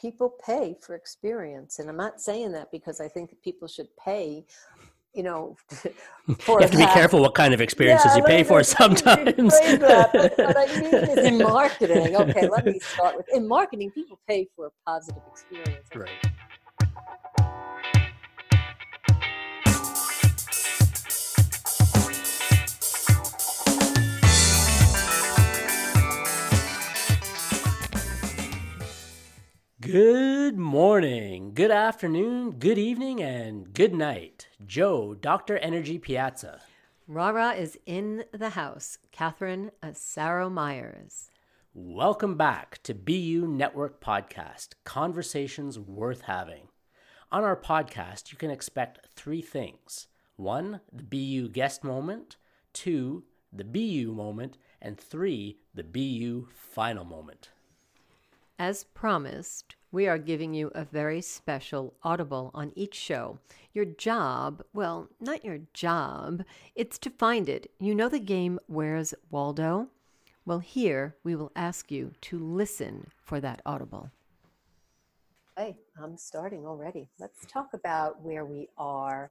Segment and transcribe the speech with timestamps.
[0.00, 1.78] people pay for experience.
[1.78, 4.44] And I'm not saying that because I think people should pay
[5.14, 5.56] you know,
[6.28, 9.58] you have to be careful what kind of experiences yeah, you pay for sometimes.
[9.58, 12.14] That, but what I mean is in marketing.
[12.14, 15.88] Okay, let me start with in marketing, people pay for a positive experience.
[15.94, 16.10] Right.
[29.90, 34.46] Good morning, good afternoon, good evening, and good night.
[34.66, 35.56] Joe, Dr.
[35.56, 36.60] Energy Piazza.
[37.06, 38.98] Rara is in the house.
[39.12, 41.30] Catherine uh, Asaro Myers.
[41.72, 46.68] Welcome back to BU Network Podcast Conversations Worth Having.
[47.32, 52.36] On our podcast, you can expect three things one, the BU guest moment,
[52.74, 57.48] two, the BU moment, and three, the BU final moment.
[58.58, 63.38] As promised, we are giving you a very special audible on each show.
[63.72, 67.70] Your job, well, not your job, it's to find it.
[67.78, 69.88] You know the game Where's Waldo?
[70.44, 74.10] Well, here we will ask you to listen for that audible.
[75.58, 77.08] Hey, I'm starting already.
[77.18, 79.28] Let's talk about where we are,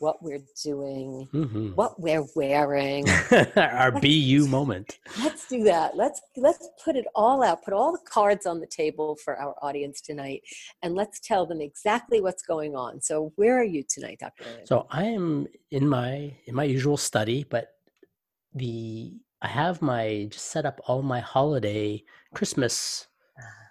[0.00, 1.68] what we're doing, mm-hmm.
[1.76, 3.08] what we're wearing.
[3.56, 4.98] Our BU moment.
[5.20, 5.96] Let's do that.
[5.96, 7.64] Let's let's put it all out.
[7.64, 10.42] Put all the cards on the table for our audience tonight,
[10.82, 13.00] and let's tell them exactly what's going on.
[13.00, 14.46] So, where are you tonight, Dr.
[14.64, 17.68] So, I am in my in my usual study, but
[18.52, 22.02] the I have my just set up all my holiday
[22.34, 23.07] Christmas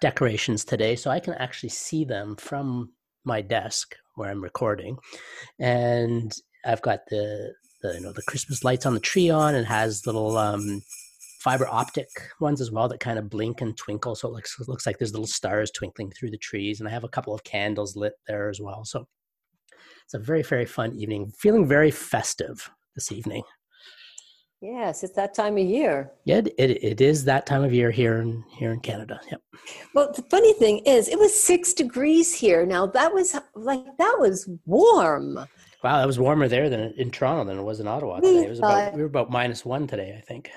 [0.00, 2.92] decorations today, so I can actually see them from
[3.24, 4.98] my desk where I'm recording.
[5.58, 6.32] And
[6.64, 10.06] I've got the, the you know the Christmas lights on the tree on, and has
[10.06, 10.82] little um,
[11.40, 12.08] fiber optic
[12.40, 14.14] ones as well that kind of blink and twinkle.
[14.14, 16.92] So it looks it looks like there's little stars twinkling through the trees, and I
[16.92, 18.84] have a couple of candles lit there as well.
[18.84, 19.06] So
[20.04, 21.32] it's a very very fun evening.
[21.38, 23.42] Feeling very festive this evening.
[24.60, 26.10] Yes, it's that time of year.
[26.24, 29.20] Yeah, it, it is that time of year here in here in Canada.
[29.30, 29.40] Yep.
[29.94, 32.66] Well, the funny thing is, it was six degrees here.
[32.66, 35.38] Now that was like that was warm.
[35.84, 38.46] Wow, that was warmer there than in Toronto than it was in Ottawa today.
[38.46, 40.50] It was about we were about minus one today, I think.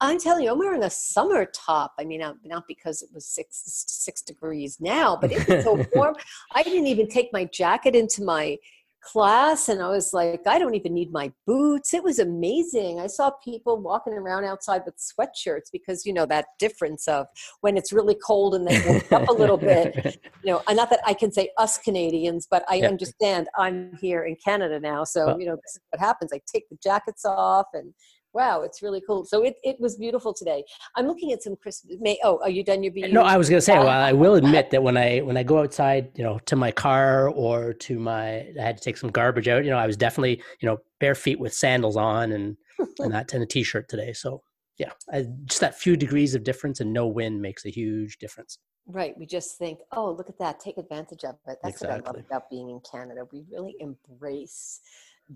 [0.00, 1.92] I'm telling you, I'm wearing a summer top.
[1.98, 5.84] I mean, not, not because it was six six degrees now, but it was so
[5.94, 6.14] warm.
[6.54, 8.56] I didn't even take my jacket into my
[9.02, 11.92] class and I was like, I don't even need my boots.
[11.92, 13.00] It was amazing.
[13.00, 17.26] I saw people walking around outside with sweatshirts because you know that difference of
[17.60, 20.18] when it's really cold and they warm up a little bit.
[20.44, 22.88] You know, not that I can say us Canadians, but I yeah.
[22.88, 25.04] understand I'm here in Canada now.
[25.04, 26.32] So, well, you know, this is what happens.
[26.32, 27.94] I take the jackets off and
[28.34, 29.24] wow, it's really cool.
[29.24, 30.64] So it, it was beautiful today.
[30.96, 31.96] I'm looking at some Christmas.
[32.00, 33.08] May oh, are you done your BU?
[33.08, 33.78] No, I was going to say.
[33.78, 36.70] Well, I will admit that when I when I go outside, you know, to my
[36.70, 39.64] car or to my, I had to take some garbage out.
[39.64, 42.56] You know, I was definitely you know bare feet with sandals on and
[42.98, 44.12] and that and a t-shirt today.
[44.12, 44.42] So
[44.78, 48.58] yeah, I, just that few degrees of difference and no wind makes a huge difference.
[48.86, 49.16] Right.
[49.16, 50.58] We just think, oh, look at that.
[50.58, 51.58] Take advantage of it.
[51.62, 52.00] That's exactly.
[52.00, 53.22] what I love about being in Canada.
[53.30, 54.80] We really embrace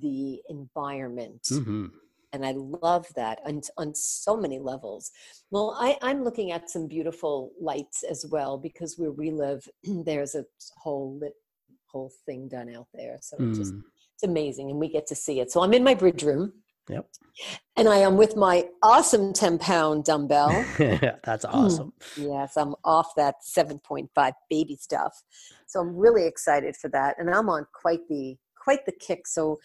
[0.00, 1.42] the environment.
[1.44, 1.86] Mm-hmm
[2.36, 5.10] and I love that on, on so many levels.
[5.50, 10.34] Well, I, I'm looking at some beautiful lights as well because where we live, there's
[10.34, 10.44] a
[10.76, 11.32] whole lit
[11.86, 13.19] whole thing done out there.
[13.20, 13.48] So mm.
[13.48, 13.74] it's just
[14.14, 15.50] it's amazing, and we get to see it.
[15.50, 16.52] So I'm in my bridge room.
[16.88, 17.08] Yep.
[17.76, 20.64] And I am with my awesome 10 pound dumbbell.
[20.78, 21.92] That's awesome.
[22.16, 25.20] yes, I'm off that 7.5 baby stuff.
[25.66, 27.16] So I'm really excited for that.
[27.18, 28.36] And I'm on quite the
[28.66, 29.26] quite the kick.
[29.26, 29.58] So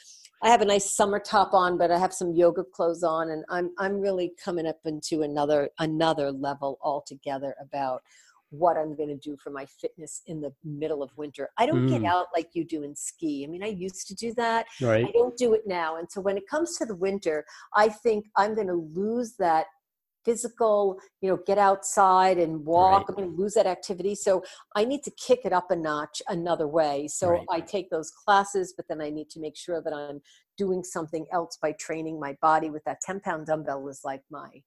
[0.43, 3.45] I have a nice summer top on, but I have some yoga clothes on, and
[3.49, 8.01] I'm I'm really coming up into another another level altogether about
[8.51, 11.49] what I'm going to do for my fitness in the middle of winter.
[11.57, 11.89] I don't mm.
[11.89, 13.45] get out like you do in ski.
[13.45, 14.65] I mean, I used to do that.
[14.81, 15.05] Right.
[15.07, 15.97] I don't do it now.
[15.97, 19.67] And so when it comes to the winter, I think I'm going to lose that
[20.23, 23.01] physical, you know, get outside and walk.
[23.01, 23.05] Right.
[23.09, 24.15] I'm going to lose that activity.
[24.15, 24.43] So
[24.75, 27.07] I need to kick it up a notch another way.
[27.07, 27.45] So right.
[27.49, 30.21] I take those classes, but then I need to make sure that I'm
[30.57, 34.61] doing something else by training my body with that 10 pound dumbbell is like my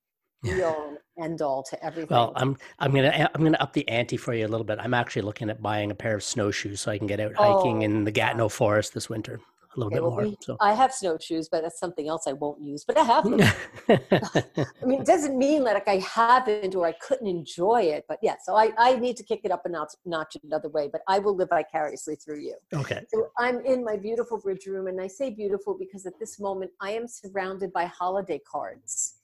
[1.19, 2.15] end all to everything.
[2.15, 4.79] Well, I'm I'm gonna I'm gonna up the ante for you a little bit.
[4.79, 7.79] I'm actually looking at buying a pair of snowshoes so I can get out hiking
[7.79, 9.41] oh, in the Gatineau Forest this winter
[9.77, 10.23] a little bit more.
[10.23, 12.85] We, so I have snowshoes, but that's something else I won't use.
[12.85, 13.41] But I have them.
[13.89, 18.05] I mean, it doesn't mean like I haven't or I couldn't enjoy it.
[18.09, 20.89] But yeah, so I, I need to kick it up a notch, notch another way.
[20.91, 22.57] But I will live vicariously through you.
[22.73, 23.05] Okay.
[23.09, 26.71] So I'm in my beautiful bridge room, and I say beautiful because at this moment
[26.81, 29.15] I am surrounded by holiday cards.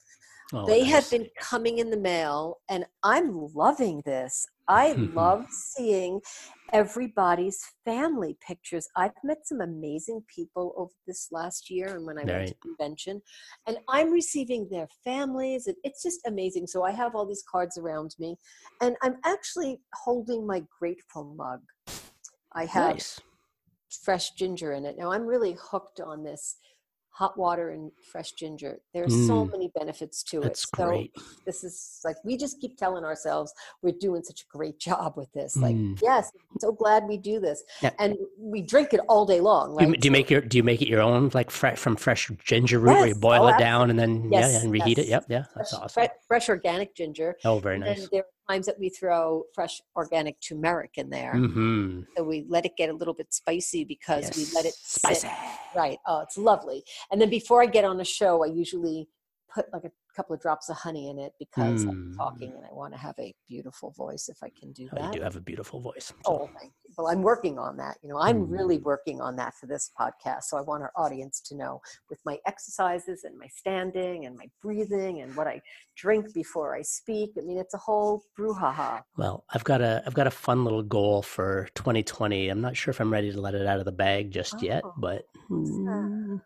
[0.53, 0.91] Oh, they nice.
[0.91, 4.45] have been coming in the mail, and I'm loving this.
[4.67, 6.19] I love seeing
[6.73, 8.87] everybody's family pictures.
[8.95, 12.27] I've met some amazing people over this last year and when I right.
[12.27, 13.21] went to convention,
[13.67, 16.67] and I'm receiving their families, and it's just amazing.
[16.67, 18.35] So I have all these cards around me,
[18.81, 21.61] and I'm actually holding my grateful mug.
[22.53, 23.21] I have nice.
[24.03, 24.97] fresh ginger in it.
[24.97, 26.57] Now I'm really hooked on this
[27.11, 28.79] hot water and fresh ginger.
[28.93, 29.27] There are mm.
[29.27, 30.57] so many benefits to it.
[30.57, 31.11] So great.
[31.45, 35.31] this is like we just keep telling ourselves we're doing such a great job with
[35.33, 35.57] this.
[35.57, 35.99] Like, mm.
[36.01, 37.63] yes, I'm so glad we do this.
[37.81, 37.91] Yeah.
[37.99, 39.75] And we drink it all day long.
[39.75, 39.85] Right?
[39.85, 41.95] Do, you, do you make your do you make it your own like fresh from
[41.95, 42.99] fresh ginger root yes.
[42.99, 44.53] where you boil oh, it down and then yes.
[44.53, 45.07] yeah, and reheat yes.
[45.07, 45.09] it?
[45.09, 45.43] Yep, yeah.
[45.55, 46.07] That's fresh, awesome.
[46.27, 47.35] Fresh organic ginger.
[47.43, 48.07] Oh, very nice.
[48.11, 51.33] There times that we throw fresh organic turmeric in there.
[51.35, 52.01] Mm-hmm.
[52.15, 54.37] So we let it get a little bit spicy because yes.
[54.37, 55.27] we let it spicy.
[55.27, 55.31] Sit.
[55.75, 55.97] Right.
[56.07, 56.83] Oh, it's lovely.
[57.11, 59.07] And then before I get on a show, I usually
[59.53, 61.89] put like a couple of drops of honey in it because mm.
[61.89, 65.01] I'm talking and I want to have a beautiful voice if I can do that.
[65.01, 66.07] Oh, you do have a beautiful voice.
[66.07, 66.15] So.
[66.25, 66.93] Oh, thank you.
[66.97, 67.97] Well, I'm working on that.
[68.03, 68.51] You know, I'm mm.
[68.51, 70.43] really working on that for this podcast.
[70.43, 74.45] So I want our audience to know with my exercises and my standing and my
[74.61, 75.61] breathing and what I
[75.95, 77.31] drink before I speak.
[77.37, 79.01] I mean, it's a whole brouhaha.
[79.17, 82.49] Well, I've got a I've got a fun little goal for 2020.
[82.49, 84.61] I'm not sure if I'm ready to let it out of the bag just oh,
[84.61, 85.23] yet, but.
[85.49, 86.41] Mm,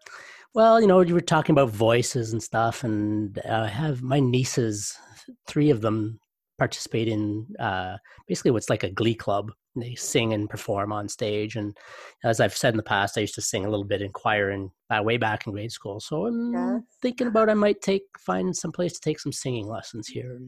[0.56, 4.98] well, you know, you were talking about voices and stuff, and I have my nieces,
[5.48, 6.18] three of them
[6.58, 9.52] participate in uh, basically what's like a glee club.
[9.76, 11.76] They sing and perform on stage, and
[12.24, 14.52] as I've said in the past, I used to sing a little bit in choir
[14.52, 16.00] and uh, way back in grade school.
[16.00, 16.82] So I'm yes.
[17.02, 20.40] thinking about I might take find some place to take some singing lessons here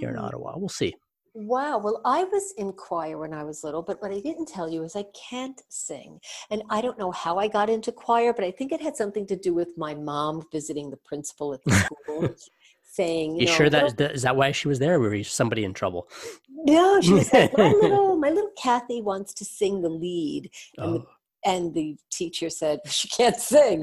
[0.00, 0.22] here in mm.
[0.24, 0.54] Ottawa.
[0.56, 0.92] We'll see.
[1.34, 1.78] Wow.
[1.78, 4.84] Well, I was in choir when I was little, but what I didn't tell you
[4.84, 6.20] is I can't sing.
[6.50, 9.26] And I don't know how I got into choir, but I think it had something
[9.26, 12.28] to do with my mom visiting the principal at the school.
[12.92, 14.96] saying, you, you know, sure that is that why she was there?
[14.96, 16.08] Or was somebody in trouble?
[16.50, 20.86] No, she was like, my little, my little Kathy wants to sing the lead, and
[20.86, 20.92] oh.
[20.98, 21.06] the
[21.44, 23.82] and the teacher said she can't sing.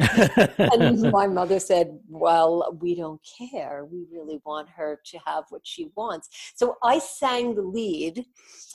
[0.57, 3.85] And my mother said well we don't care.
[3.85, 6.29] We really want her to have what she wants.
[6.55, 8.25] So i sang the lead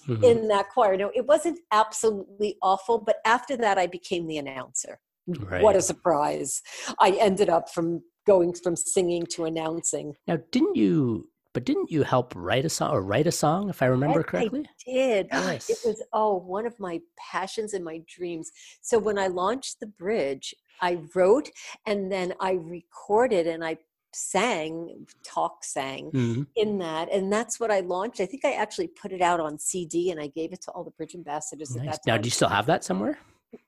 [0.09, 0.25] mm-hmm.
[0.25, 0.97] in that choir.
[0.97, 4.99] No it wasn't absolutely awful but after that i became the announcer.
[5.27, 5.63] Right.
[5.63, 6.61] what a surprise.
[7.01, 10.15] I ended up from going from singing to announcing.
[10.27, 13.81] Now didn't you but didn't you help write a song or write a song, if
[13.81, 14.67] I remember yes, correctly?
[14.69, 15.29] I did.
[15.33, 15.71] Nice.
[15.71, 18.51] It was oh one of my passions and my dreams.
[18.83, 21.49] So when I launched the bridge, I wrote
[21.87, 23.79] and then I recorded and I
[24.17, 26.43] sang talk sang mm-hmm.
[26.55, 29.59] in that and that's what i launched i think i actually put it out on
[29.59, 31.99] cd and i gave it to all the bridge ambassadors nice.
[32.07, 33.19] now do you still have that somewhere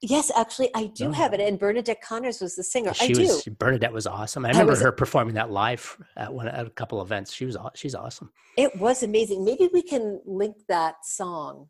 [0.01, 1.13] Yes, actually, I do oh.
[1.13, 1.41] have it.
[1.41, 2.95] And Bernadette Connors was the singer.
[2.95, 3.51] She I was, do.
[3.53, 4.45] Bernadette was awesome.
[4.45, 7.33] I remember I was, her performing that live at one at a couple events.
[7.33, 8.31] She was she's awesome.
[8.57, 9.45] It was amazing.
[9.45, 11.69] Maybe we can link that song.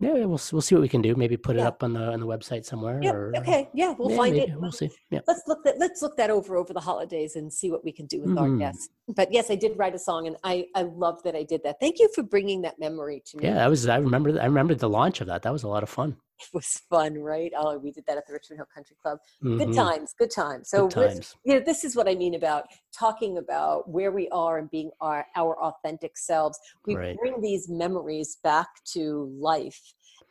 [0.00, 1.14] Yeah, we'll we'll see what we can do.
[1.14, 3.00] Maybe put it up on the on the website somewhere.
[3.00, 3.12] Yeah.
[3.12, 3.70] Or, okay.
[3.72, 4.52] Yeah, we'll yeah, find maybe.
[4.52, 4.60] it.
[4.60, 4.90] We'll see.
[5.10, 5.20] Yeah.
[5.26, 5.78] Let's look that.
[5.78, 8.38] Let's look that over over the holidays and see what we can do with mm-hmm.
[8.38, 8.88] our guests.
[9.08, 11.76] But yes, I did write a song, and I I love that I did that.
[11.80, 13.44] Thank you for bringing that memory to me.
[13.44, 13.86] Yeah, that was.
[13.86, 14.38] I remember.
[14.40, 15.42] I remember the launch of that.
[15.42, 16.16] That was a lot of fun.
[16.38, 17.52] It was fun, right?
[17.56, 19.18] Oh, we did that at the Richmond Hill Country Club.
[19.42, 19.58] Mm-hmm.
[19.58, 20.70] Good times, good times.
[20.70, 21.36] So, good times.
[21.44, 22.64] you know, this is what I mean about
[22.96, 26.58] talking about where we are and being our our authentic selves.
[26.86, 27.16] We right.
[27.18, 29.80] bring these memories back to life,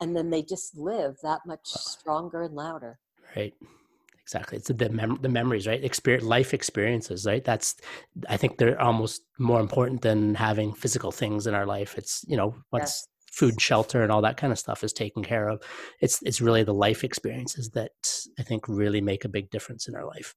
[0.02, 3.00] and then they just live that much stronger and louder.
[3.36, 3.54] Right.
[4.22, 4.58] Exactly.
[4.58, 5.84] It's the mem- the memories, right?
[5.84, 7.44] Experience, life experiences, right?
[7.44, 7.76] That's,
[8.30, 11.98] I think they're almost more important than having physical things in our life.
[11.98, 15.50] It's, you know, once food shelter and all that kind of stuff is taken care
[15.50, 15.62] of.
[16.00, 17.92] It's it's really the life experiences that
[18.40, 20.36] i think really make a big difference in our life.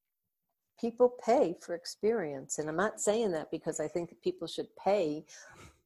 [0.80, 5.24] People pay for experience and i'm not saying that because i think people should pay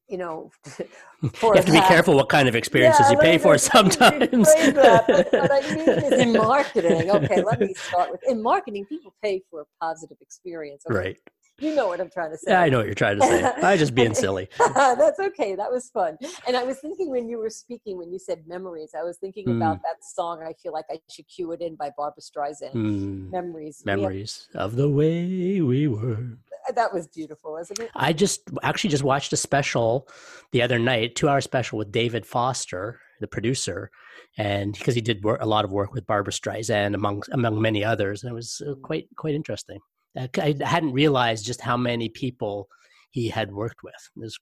[0.09, 0.51] you know
[1.23, 4.47] you have to be careful what kind of experiences yeah, you pay for sometimes.
[4.53, 7.09] that, what i mean is in marketing.
[7.09, 10.83] Okay let me start with in marketing people pay for a positive experience.
[10.85, 10.97] Okay?
[10.97, 11.17] right
[11.61, 12.51] you know what I'm trying to say.
[12.51, 13.43] Yeah, I know what you're trying to say.
[13.63, 14.49] I'm just being silly.
[14.75, 15.55] That's okay.
[15.55, 16.17] That was fun.
[16.47, 19.47] And I was thinking when you were speaking, when you said memories, I was thinking
[19.47, 19.57] mm.
[19.57, 20.43] about that song.
[20.43, 22.73] I feel like I should cue it in by Barbra Streisand.
[22.73, 23.31] Mm.
[23.31, 23.83] Memories.
[23.85, 26.37] Memories have, of the way we were.
[26.75, 27.91] That was beautiful, wasn't it?
[27.95, 30.07] I just actually just watched a special
[30.51, 33.89] the other night, two hour special with David Foster, the producer,
[34.37, 37.83] and because he did work, a lot of work with Barbra Streisand among among many
[37.83, 39.79] others, and it was uh, quite quite interesting.
[40.17, 42.67] I hadn't realized just how many people
[43.11, 43.93] he had worked with.
[44.15, 44.37] It was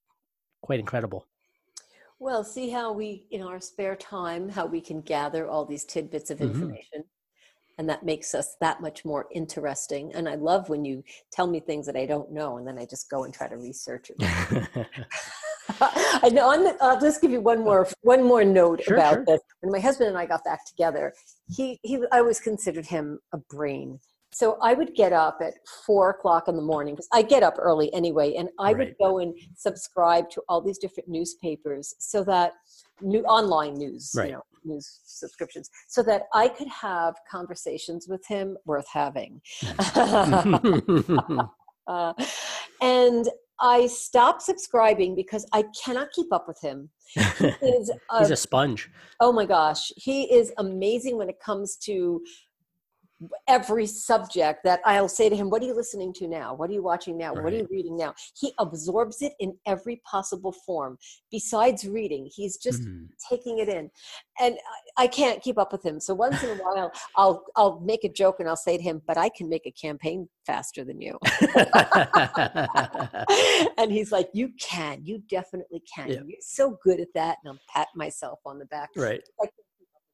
[0.62, 1.26] quite incredible.
[2.20, 6.32] Well, see how we, in our spare time, how we can gather all these tidbits
[6.32, 6.54] of mm-hmm.
[6.54, 7.00] information.
[7.00, 7.80] Mm-hmm.
[7.80, 11.60] and that makes us that much more interesting and i love when you tell me
[11.62, 14.86] things that i don't know and then i just go and try to research it
[15.80, 16.52] I know.
[16.64, 19.26] The, I'll just give you one more one more note sure, about sure.
[19.26, 19.42] this.
[19.62, 21.14] When my husband and I got back together,
[21.56, 24.00] he he I always considered him a brain.
[24.32, 25.54] So I would get up at
[25.86, 28.78] four o'clock in the morning because I get up early anyway, and I right.
[28.78, 32.54] would go and subscribe to all these different newspapers so that
[33.02, 34.28] new online news, right.
[34.28, 39.42] you know, news subscriptions, so that I could have conversations with him worth having.
[41.88, 42.14] uh,
[42.82, 46.90] and I stopped subscribing because I cannot keep up with him.
[47.14, 48.90] He is a, He's a sponge.
[49.20, 52.22] Oh my gosh, he is amazing when it comes to
[53.48, 56.54] every subject that I'll say to him, What are you listening to now?
[56.54, 57.34] What are you watching now?
[57.34, 57.44] Right.
[57.44, 58.14] What are you reading now?
[58.38, 60.98] He absorbs it in every possible form.
[61.32, 63.08] Besides reading, he's just mm.
[63.30, 63.90] taking it in.
[64.40, 64.58] And
[64.98, 66.00] I can't keep up with him.
[66.00, 69.02] So once in a while, I'll, I'll make a joke and I'll say to him,
[69.06, 71.20] But I can make a campaign faster than you.
[73.78, 75.02] and he's like, You can.
[75.04, 76.10] You definitely can.
[76.10, 76.22] Yeah.
[76.26, 77.38] You're so good at that.
[77.44, 78.90] And I'm pat myself on the back.
[78.96, 79.22] Right.
[79.40, 79.52] Like,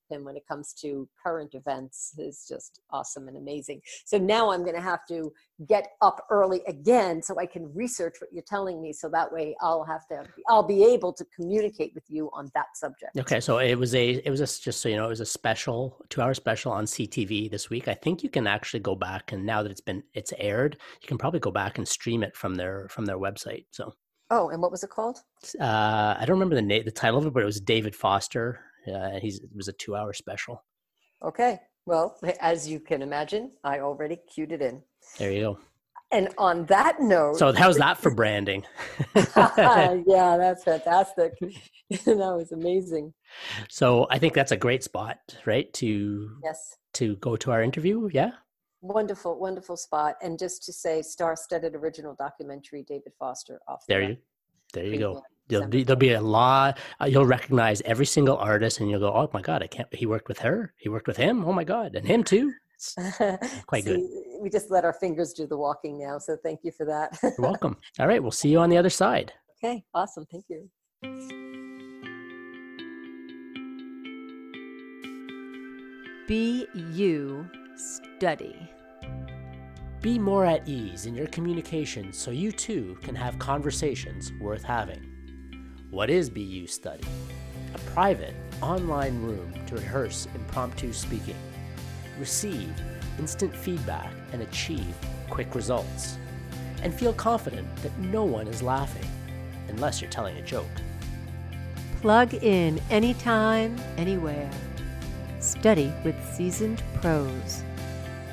[0.09, 3.81] him when it comes to current events is just awesome and amazing.
[4.05, 5.31] So now I'm going to have to
[5.67, 8.93] get up early again so I can research what you're telling me.
[8.93, 12.75] So that way I'll have to, I'll be able to communicate with you on that
[12.75, 13.17] subject.
[13.17, 13.39] Okay.
[13.39, 15.97] So it was a, it was a, just so you know, it was a special
[16.09, 17.87] two hour special on CTV this week.
[17.87, 21.07] I think you can actually go back and now that it's been, it's aired, you
[21.07, 23.65] can probably go back and stream it from their, from their website.
[23.71, 23.93] So.
[24.31, 25.19] Oh, and what was it called?
[25.59, 28.59] Uh, I don't remember the name, the title of it, but it was David Foster
[28.87, 30.63] uh, he's it was a two hour special.
[31.23, 31.59] Okay.
[31.85, 34.81] Well, as you can imagine, I already queued it in.
[35.19, 35.59] There you go.
[36.11, 38.63] And on that note, so how's that for branding?
[39.15, 41.33] yeah, that's fantastic.
[41.89, 43.13] that was amazing.
[43.69, 45.71] So I think that's a great spot, right?
[45.73, 48.09] To yes, to go to our interview.
[48.11, 48.31] Yeah.
[48.81, 50.15] Wonderful, wonderful spot.
[50.21, 53.59] And just to say, star-studded original documentary, David Foster.
[53.67, 54.17] Off there you,
[54.73, 55.23] there you go.
[55.47, 56.79] There'll be, there'll be a lot.
[56.99, 60.05] Uh, you'll recognize every single artist, and you'll go, "Oh my god, I can't." He
[60.05, 60.73] worked with her.
[60.77, 61.45] He worked with him.
[61.45, 62.53] Oh my god, and him too.
[62.73, 62.95] It's
[63.67, 64.41] quite See, good.
[64.41, 66.17] We just let our fingers do the walking now.
[66.17, 67.17] So thank you for that.
[67.21, 67.77] You're welcome.
[67.99, 69.33] All right, we'll see you on the other side.
[69.63, 70.25] Okay, awesome.
[70.31, 70.69] Thank you.
[76.27, 78.55] Be you study.
[80.01, 85.14] Be more at ease in your communication so you too can have conversations worth having.
[85.95, 87.05] What is BU Study?
[87.73, 91.37] A private, online room to rehearse impromptu speaking,
[92.19, 92.69] receive
[93.17, 94.93] instant feedback, and achieve
[95.29, 96.17] quick results.
[96.83, 99.09] And feel confident that no one is laughing,
[99.69, 100.65] unless you're telling a joke.
[102.01, 104.51] Plug in anytime, anywhere.
[105.39, 107.63] Study with seasoned pros.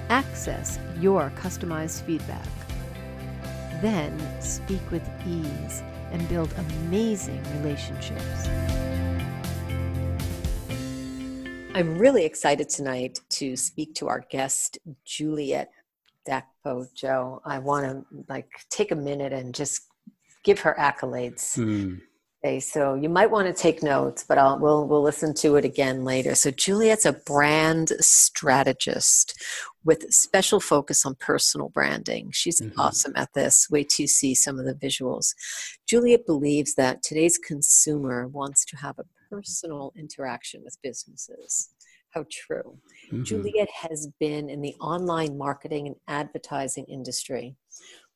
[0.08, 2.48] Access your customized feedback.
[3.80, 8.48] Then speak with ease and build amazing relationships.
[11.74, 15.70] I'm really excited tonight to speak to our guest, Juliet
[16.28, 16.86] Dakpo.
[16.94, 19.88] Joe, I want to like take a minute and just
[20.44, 21.56] give her accolades.
[21.56, 22.00] Mm.
[22.44, 25.64] Okay, so you might want to take notes, but I'll, we'll we'll listen to it
[25.64, 26.34] again later.
[26.34, 29.40] So Juliet's a brand strategist
[29.84, 32.32] with special focus on personal branding.
[32.32, 32.80] She's mm-hmm.
[32.80, 33.68] awesome at this.
[33.70, 35.34] Wait to see some of the visuals.
[35.86, 41.70] Juliet believes that today's consumer wants to have a personal interaction with businesses.
[42.10, 42.76] How true.
[43.12, 43.22] Mm-hmm.
[43.22, 47.54] Juliet has been in the online marketing and advertising industry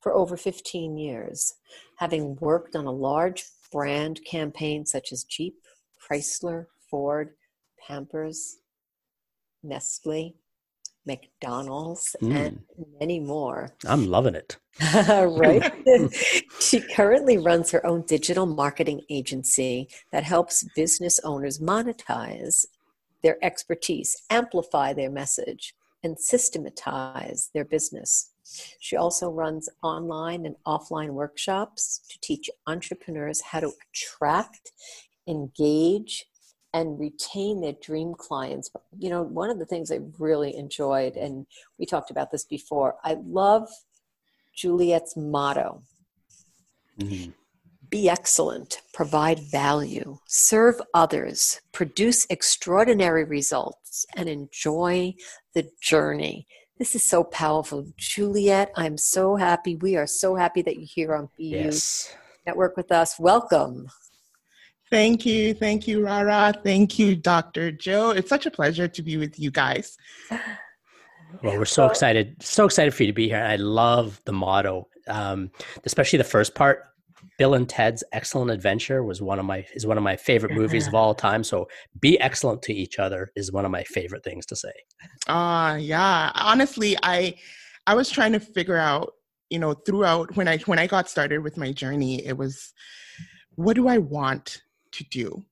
[0.00, 1.54] for over 15 years,
[1.98, 5.54] having worked on a large brand campaigns such as Jeep,
[6.00, 7.30] Chrysler, Ford,
[7.86, 8.58] Pampers,
[9.62, 10.34] Nestle,
[11.06, 12.34] McDonald's, mm.
[12.34, 12.64] and
[12.98, 13.70] many more.
[13.86, 14.56] I'm loving it.
[14.94, 15.72] right?
[16.60, 22.66] she currently runs her own digital marketing agency that helps business owners monetize
[23.22, 28.30] their expertise, amplify their message, and systematize their business.
[28.80, 34.72] She also runs online and offline workshops to teach entrepreneurs how to attract,
[35.26, 36.26] engage,
[36.72, 38.70] and retain their dream clients.
[38.98, 41.46] You know, one of the things I really enjoyed, and
[41.78, 43.68] we talked about this before, I love
[44.54, 45.82] Juliet's motto
[46.98, 47.30] mm-hmm.
[47.88, 55.14] be excellent, provide value, serve others, produce extraordinary results, and enjoy
[55.54, 56.46] the journey.
[56.78, 57.86] This is so powerful.
[57.96, 59.76] Juliet, I'm so happy.
[59.76, 62.14] We are so happy that you're here on BU yes.
[62.46, 63.18] Network with us.
[63.18, 63.88] Welcome.
[64.90, 65.54] Thank you.
[65.54, 66.52] Thank you, Rara.
[66.62, 67.72] Thank you, Dr.
[67.72, 68.10] Joe.
[68.10, 69.96] It's such a pleasure to be with you guys.
[71.42, 73.42] Well, we're so excited, so excited for you to be here.
[73.42, 75.50] I love the motto, um,
[75.84, 76.84] especially the first part.
[77.38, 80.86] Bill and Ted's Excellent Adventure was one of my is one of my favorite movies
[80.86, 81.44] of all time.
[81.44, 81.68] So,
[82.00, 84.72] be excellent to each other is one of my favorite things to say.
[85.28, 86.32] Ah, uh, yeah.
[86.34, 87.34] Honestly, I
[87.86, 89.12] I was trying to figure out,
[89.50, 92.72] you know, throughout when I when I got started with my journey, it was
[93.56, 94.62] what do I want
[94.92, 95.44] to do?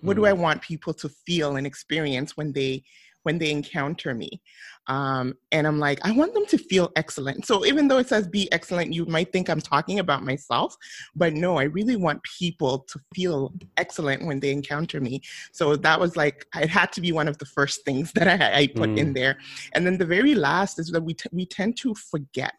[0.00, 0.38] What do I mm.
[0.38, 2.84] want people to feel and experience when they
[3.24, 4.40] when they encounter me.
[4.86, 7.46] Um, and I'm like, I want them to feel excellent.
[7.46, 10.76] So even though it says be excellent, you might think I'm talking about myself,
[11.16, 15.22] but no, I really want people to feel excellent when they encounter me.
[15.52, 18.60] So that was like, it had to be one of the first things that I,
[18.60, 18.98] I put mm.
[18.98, 19.38] in there.
[19.74, 22.54] And then the very last is that we, t- we tend to forget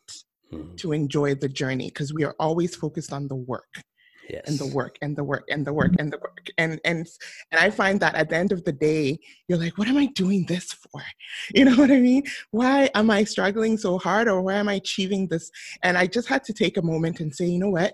[0.52, 0.76] mm.
[0.78, 3.84] to enjoy the journey because we are always focused on the work
[4.30, 4.44] yes.
[4.48, 7.08] and the work and the work and the work and the work and and
[7.52, 9.18] and i find that at the end of the day
[9.48, 11.02] you're like what am i doing this for?
[11.54, 12.24] You know what i mean?
[12.52, 15.52] Why am i struggling so hard or why am i achieving this?
[15.84, 17.94] And i just had to take a moment and say you know what?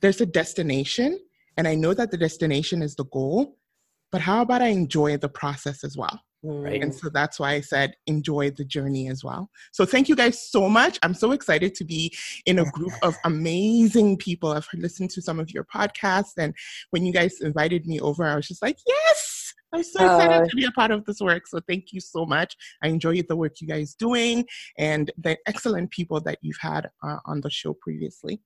[0.00, 1.18] There's a destination
[1.56, 3.56] and i know that the destination is the goal
[4.12, 6.82] but how about i enjoy the process as well Right.
[6.82, 9.50] And so that's why I said enjoy the journey as well.
[9.72, 10.98] So thank you guys so much.
[11.02, 14.50] I'm so excited to be in a group of amazing people.
[14.50, 16.54] I've listened to some of your podcasts, and
[16.90, 20.46] when you guys invited me over, I was just like, yes, I'm so excited uh,
[20.46, 21.46] to be a part of this work.
[21.46, 22.56] So thank you so much.
[22.82, 24.44] I enjoy the work you guys doing
[24.76, 28.40] and the excellent people that you've had uh, on the show previously.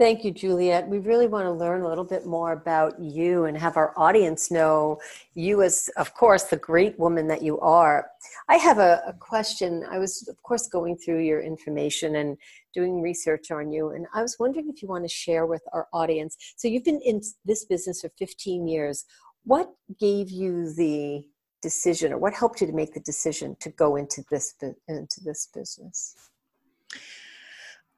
[0.00, 0.88] Thank you, Juliet.
[0.88, 4.50] We really want to learn a little bit more about you and have our audience
[4.50, 4.98] know
[5.34, 8.08] you as, of course, the great woman that you are.
[8.48, 9.84] I have a, a, question.
[9.90, 12.38] I was, of course, going through your information and
[12.72, 15.86] doing research on you, and I was wondering if you want to share with our
[15.92, 16.34] audience.
[16.56, 19.04] So, you've been in this business for 15 years.
[19.44, 21.26] What gave you the
[21.60, 24.54] decision, or what helped you to make the decision to go into this
[24.88, 26.16] into this business?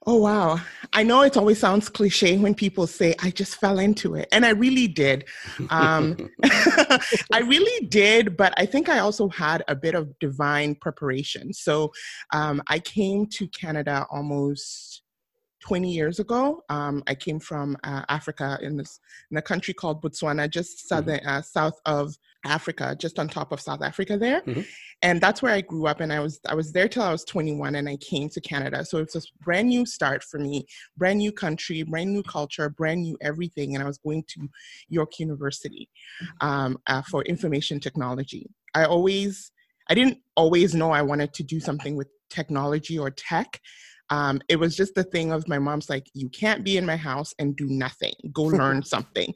[0.05, 0.61] Oh, wow.
[0.93, 4.29] I know it always sounds cliche when people say, I just fell into it.
[4.33, 5.27] And I really did.
[5.71, 6.17] Um,
[7.33, 11.53] I really did, but I think I also had a bit of divine preparation.
[11.53, 11.93] So
[12.33, 15.03] um, I came to Canada almost
[15.63, 16.65] 20 years ago.
[16.69, 18.99] Um, I came from uh, Africa in, this,
[19.31, 20.89] in a country called Botswana, just mm-hmm.
[20.89, 24.41] southern, uh, south of Africa, just on top of South Africa there.
[24.43, 24.63] Mm-hmm.
[25.03, 27.25] And that's where I grew up and I was I was there till I was
[27.25, 28.85] 21 and I came to Canada.
[28.85, 33.03] So it's a brand new start for me, brand new country, brand new culture, brand
[33.03, 33.75] new everything.
[33.75, 34.49] And I was going to
[34.89, 35.89] York University
[36.41, 38.49] um, uh, for information technology.
[38.75, 39.51] I always
[39.89, 43.61] I didn't always know I wanted to do something with technology or tech
[44.13, 46.97] um, it was just the thing of my mom's like, you can't be in my
[46.97, 48.13] house and do nothing.
[48.31, 49.35] Go learn something.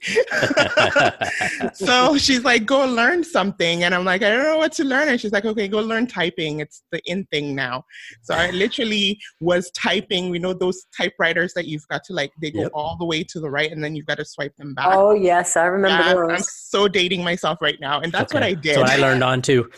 [1.72, 3.84] so she's like, go learn something.
[3.84, 5.08] And I'm like, I don't know what to learn.
[5.08, 6.60] And she's like, okay, go learn typing.
[6.60, 7.84] It's the in thing now.
[8.20, 10.28] So I literally was typing.
[10.28, 12.72] We know those typewriters that you've got to like, they go yep.
[12.74, 14.88] all the way to the right and then you've got to swipe them back.
[14.90, 15.56] Oh, yes.
[15.56, 16.30] I remember yeah, those.
[16.32, 18.00] I'm so dating myself right now.
[18.00, 18.40] And that's okay.
[18.40, 18.74] what I did.
[18.74, 19.70] So I learned on too.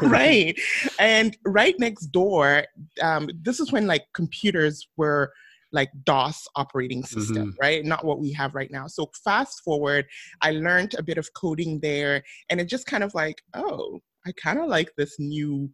[0.00, 0.58] right.
[0.98, 2.64] And right next door,
[3.02, 5.32] um, this is when like computer computers were
[5.70, 7.60] like DOS operating system, mm-hmm.
[7.60, 7.84] right?
[7.84, 8.86] Not what we have right now.
[8.86, 10.06] So fast forward,
[10.40, 14.32] I learned a bit of coding there, and it just kind of like, oh, I
[14.32, 15.70] kind of like this new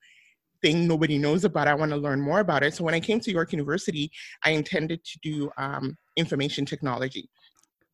[0.62, 1.68] thing nobody knows about.
[1.68, 2.74] I want to learn more about it.
[2.74, 4.10] So when I came to York University,
[4.44, 7.28] I intended to do um, information technology.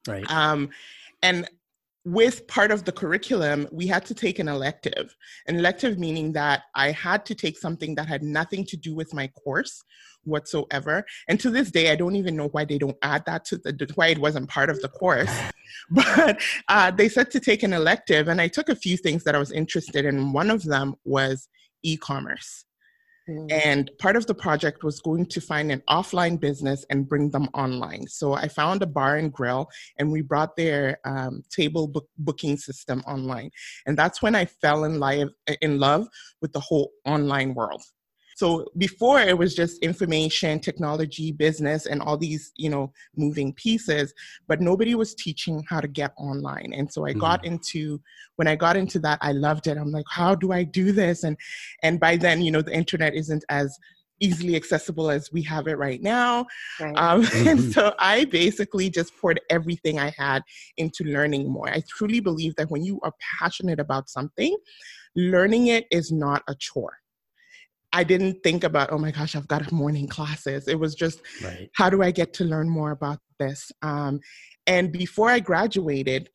[0.09, 0.31] Right.
[0.31, 0.71] Um,
[1.23, 1.49] and
[2.05, 5.15] with part of the curriculum, we had to take an elective.
[5.47, 9.13] An elective meaning that I had to take something that had nothing to do with
[9.13, 9.83] my course
[10.25, 11.05] whatsoever.
[11.29, 13.91] And to this day, I don't even know why they don't add that to the
[13.95, 15.35] why it wasn't part of the course.
[15.89, 19.37] But uh, they said to take an elective, and I took a few things that
[19.37, 20.33] I was interested in.
[20.33, 21.49] One of them was
[21.85, 22.65] e-commerce.
[23.29, 23.53] Mm.
[23.53, 27.49] And part of the project was going to find an offline business and bring them
[27.55, 28.07] online.
[28.07, 32.57] So I found a bar and grill, and we brought their um, table book booking
[32.57, 33.51] system online.
[33.87, 35.29] And that's when I fell in, live,
[35.61, 36.09] in love
[36.41, 37.83] with the whole online world.
[38.41, 44.15] So before it was just information, technology, business, and all these, you know, moving pieces,
[44.49, 46.73] but nobody was teaching how to get online.
[46.75, 47.21] And so I mm-hmm.
[47.21, 48.01] got into
[48.37, 49.77] when I got into that, I loved it.
[49.77, 51.23] I'm like, how do I do this?
[51.23, 51.37] And
[51.83, 53.79] and by then, you know, the internet isn't as
[54.21, 56.47] easily accessible as we have it right now.
[56.81, 56.97] Right.
[56.97, 57.47] Um, mm-hmm.
[57.47, 60.41] And so I basically just poured everything I had
[60.79, 61.69] into learning more.
[61.69, 64.57] I truly believe that when you are passionate about something,
[65.15, 67.00] learning it is not a chore.
[67.93, 70.69] I didn't think about, oh my gosh, I've got morning classes.
[70.69, 71.69] It was just, right.
[71.75, 73.73] how do I get to learn more about this?
[73.83, 74.21] Um,
[74.67, 76.31] and before I graduated,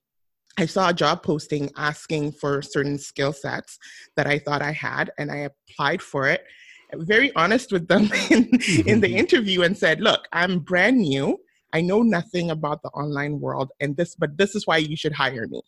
[0.58, 3.78] I saw a job posting asking for certain skill sets
[4.16, 6.44] that I thought I had, and I applied for it.
[6.94, 8.50] very honest with them in,
[8.86, 11.40] in the interview and said, look, I'm brand new.
[11.74, 15.12] I know nothing about the online world and this, but this is why you should
[15.14, 15.62] hire me.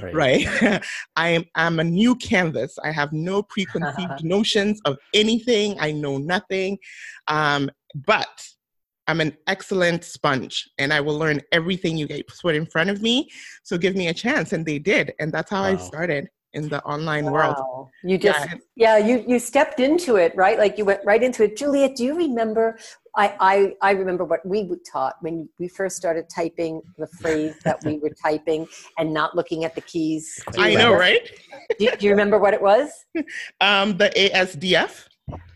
[0.00, 0.14] Right.
[0.14, 0.84] right?
[1.16, 2.78] I am I'm a new canvas.
[2.82, 5.76] I have no preconceived notions of anything.
[5.80, 6.78] I know nothing.
[7.28, 8.28] Um, but
[9.08, 13.02] I'm an excellent sponge and I will learn everything you get put in front of
[13.02, 13.28] me.
[13.62, 14.52] So give me a chance.
[14.52, 15.12] And they did.
[15.18, 15.70] And that's how wow.
[15.70, 17.32] I started in the online wow.
[17.32, 17.88] world.
[18.04, 18.98] You just yeah.
[18.98, 20.58] yeah, you you stepped into it, right?
[20.58, 21.56] Like you went right into it.
[21.56, 22.78] Juliet, do you remember
[23.14, 27.54] I, I, I remember what we were taught when we first started typing the phrase
[27.64, 28.66] that we were typing
[28.98, 30.42] and not looking at the keys.
[30.58, 31.28] I know, right?
[31.78, 32.90] do, do, you remember what it was?
[33.60, 35.06] Um, the ASDF.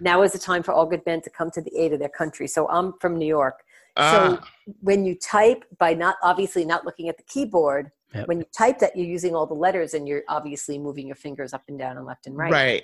[0.01, 2.09] Now is the time for all good men to come to the aid of their
[2.09, 2.47] country.
[2.47, 3.63] So I'm from New York.
[3.97, 4.49] So ah.
[4.81, 8.29] when you type by not obviously not looking at the keyboard, yep.
[8.29, 11.55] when you type that you're using all the letters and you're obviously moving your fingers
[11.55, 12.53] up and down and left and right.
[12.53, 12.83] Right.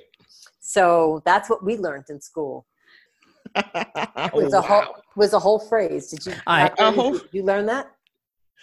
[0.60, 2.66] So that's what we learned in school.
[4.32, 4.62] was a oh, wow.
[4.62, 6.08] whole was a whole phrase.
[6.08, 6.34] Did you?
[6.46, 7.90] I, whole, did you learn that?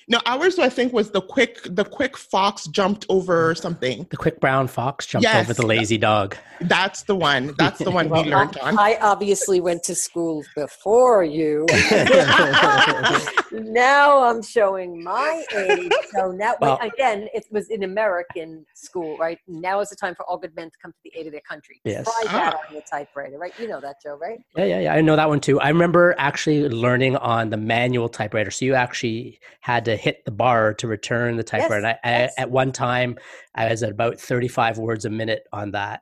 [0.07, 4.07] No, ours I think was the quick the quick fox jumped over something.
[4.09, 5.43] The quick brown fox jumped yes.
[5.43, 6.35] over the lazy dog.
[6.61, 7.53] That's the one.
[7.57, 8.79] That's the one well, we learned I, on.
[8.79, 11.65] I obviously went to school before you.
[13.51, 15.91] now I'm showing my age.
[16.11, 19.39] So now well, again, it was in American school, right?
[19.47, 21.41] Now is the time for all good men to come to the aid of their
[21.41, 21.81] country.
[21.83, 22.05] Yes.
[22.05, 22.31] Try ah.
[22.31, 23.53] that on the typewriter, right?
[23.59, 24.39] You know that, Joe, right?
[24.55, 24.93] Yeah, yeah, yeah.
[24.93, 25.59] I know that one too.
[25.59, 28.51] I remember actually learning on the manual typewriter.
[28.51, 31.87] So you actually had to hit the bar to return the typewriter.
[31.87, 32.33] Yes, I, yes.
[32.37, 33.17] I, at one time,
[33.55, 36.01] I was at about 35 words a minute on that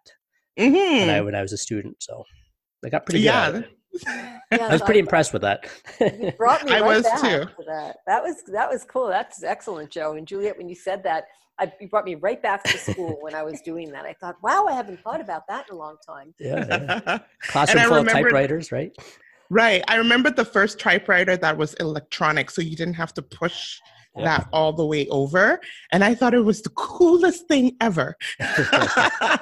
[0.57, 0.73] mm-hmm.
[0.73, 1.97] when, I, when I was a student.
[1.99, 2.23] So
[2.85, 3.51] I got pretty yeah.
[3.51, 3.67] good
[4.05, 5.67] yeah, I was pretty impressed with that.
[6.37, 7.45] brought me I right was too.
[7.67, 7.97] that.
[8.05, 9.07] That was that was cool.
[9.07, 10.57] That's excellent, Joe and Juliet.
[10.57, 11.25] When you said that,
[11.59, 14.05] I, you brought me right back to school when I was doing that.
[14.05, 16.33] I thought, wow, I haven't thought about that in a long time.
[16.39, 17.19] Yeah, yeah.
[17.41, 18.95] classroom full of typewriters, right?
[19.49, 19.83] Right.
[19.87, 23.79] I remember the first typewriter that was electronic, so you didn't have to push
[24.15, 24.25] yeah.
[24.25, 25.59] that all the way over.
[25.91, 28.15] And I thought it was the coolest thing ever.
[28.39, 29.39] I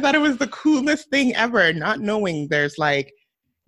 [0.00, 3.12] thought it was the coolest thing ever, not knowing there's like,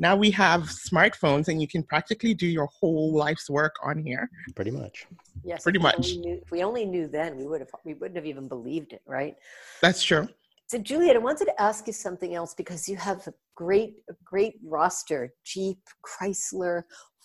[0.00, 4.30] now we have smartphones and you can practically do your whole life's work on here.
[4.54, 5.06] Pretty much.
[5.42, 5.64] Yes.
[5.64, 6.14] Pretty much.
[6.14, 9.02] Knew, if we only knew then, we would have we wouldn't have even believed it,
[9.06, 9.34] right?
[9.82, 10.28] That's true.
[10.68, 14.12] So, Juliet, I wanted to ask you something else because you have a great, a
[14.22, 16.83] great roster: Jeep, Chrysler,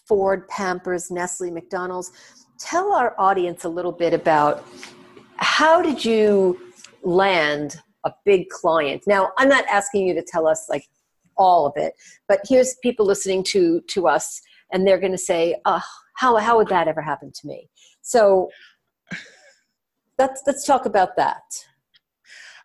[0.08, 2.14] Ford, Pampers, Nestle, McDonald's.
[2.58, 4.66] Tell our audience a little bit about
[5.36, 6.58] how did you
[7.04, 9.04] land a big client?
[9.08, 10.88] Now, I'm not asking you to tell us like
[11.36, 11.96] all of it,
[12.30, 14.40] but here's people listening to to us,
[14.72, 15.84] and they're going to say, "Oh,
[16.16, 17.70] how how would that ever happen to me?"
[18.02, 18.50] So,
[20.18, 21.42] let's let's talk about that.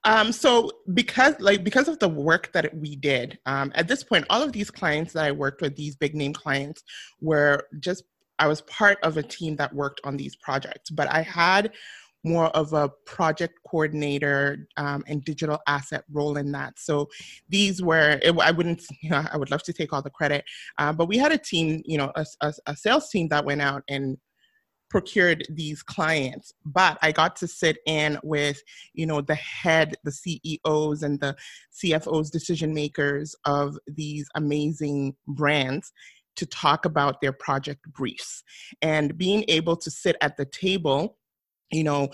[0.04, 4.24] Um, so because like because of the work that we did um, at this point,
[4.30, 6.82] all of these clients that I worked with, these big name clients,
[7.20, 8.04] were just
[8.38, 10.90] I was part of a team that worked on these projects.
[10.90, 11.72] But I had
[12.24, 16.78] more of a project coordinator um, and digital asset role in that.
[16.78, 17.08] So
[17.48, 20.44] these were, it, I wouldn't, you know, I would love to take all the credit,
[20.78, 23.62] uh, but we had a team, you know, a, a, a, sales team that went
[23.62, 24.18] out and
[24.90, 28.62] procured these clients but i got to sit in with
[28.94, 31.36] you know the head the ceos and the
[31.72, 35.92] cfos decision makers of these amazing brands
[36.38, 38.44] to talk about their project briefs.
[38.80, 41.18] And being able to sit at the table
[41.70, 42.08] you know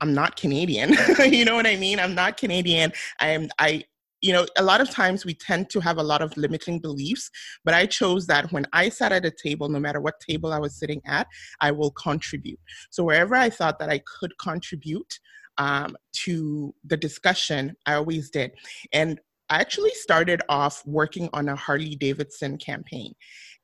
[0.00, 2.00] i'm not canadian you know what i mean?
[2.00, 2.92] I'm not canadian.
[3.20, 3.84] I am i
[4.20, 7.30] you know, a lot of times we tend to have a lot of limiting beliefs,
[7.64, 10.58] but I chose that when I sat at a table, no matter what table I
[10.58, 11.26] was sitting at,
[11.60, 12.60] I will contribute.
[12.90, 15.18] So wherever I thought that I could contribute
[15.58, 18.52] um, to the discussion, I always did.
[18.92, 23.14] And I actually started off working on a Harley Davidson campaign.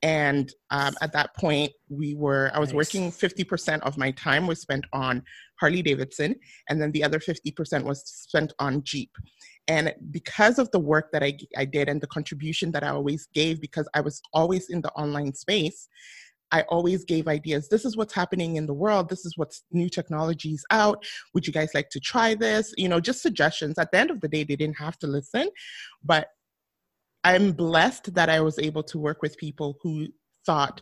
[0.02, 2.76] And um, at that point, we were, I was nice.
[2.76, 5.22] working 50% of my time was spent on
[5.58, 6.34] Harley Davidson,
[6.68, 9.10] and then the other 50% was spent on Jeep.
[9.68, 13.28] And because of the work that I, I did and the contribution that I always
[13.34, 15.88] gave, because I was always in the online space,
[16.52, 17.68] I always gave ideas.
[17.68, 19.08] This is what's happening in the world.
[19.08, 21.04] This is what's new technologies out.
[21.34, 22.72] Would you guys like to try this?
[22.76, 23.78] You know, just suggestions.
[23.78, 25.50] At the end of the day, they didn't have to listen,
[26.04, 26.28] but
[27.24, 30.06] I'm blessed that I was able to work with people who
[30.46, 30.80] thought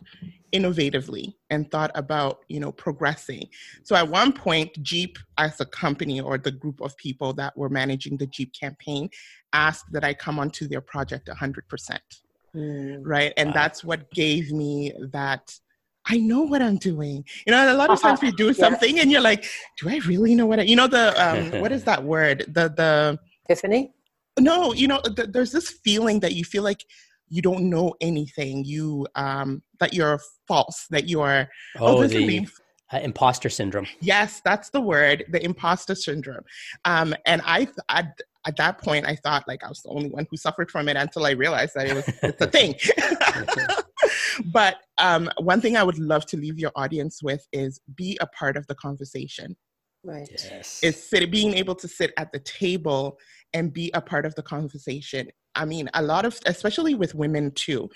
[0.53, 3.45] innovatively and thought about you know progressing
[3.83, 7.67] so at one point jeep as a company or the group of people that were
[7.67, 9.09] managing the jeep campaign
[9.51, 11.99] asked that i come onto their project 100%
[12.55, 13.53] mm, right and wow.
[13.53, 15.53] that's what gave me that
[16.07, 17.25] I know what I'm doing.
[17.47, 19.43] You know, a lot of times we do something and you're like,
[19.79, 22.45] do I really know what I, you know, the, um, what is that word?
[22.47, 23.91] The, the, epiphany?
[24.39, 26.85] no you know th- there's this feeling that you feel like
[27.29, 31.47] you don't know anything you um that you're false that you are
[31.79, 32.47] oh, oh the
[32.93, 33.87] uh, imposter syndrome.
[33.99, 36.43] Yes that's the word the imposter syndrome.
[36.85, 40.27] Um and i at, at that point i thought like i was the only one
[40.29, 42.75] who suffered from it until i realized that it was it's a thing.
[44.53, 48.27] But um one thing i would love to leave your audience with is be a
[48.27, 49.55] part of the conversation.
[50.03, 50.29] Right.
[50.31, 50.83] Yes.
[50.83, 53.17] is sit, being able to sit at the table
[53.55, 55.29] and be a part of the conversation.
[55.55, 57.89] I mean, a lot of, especially with women too,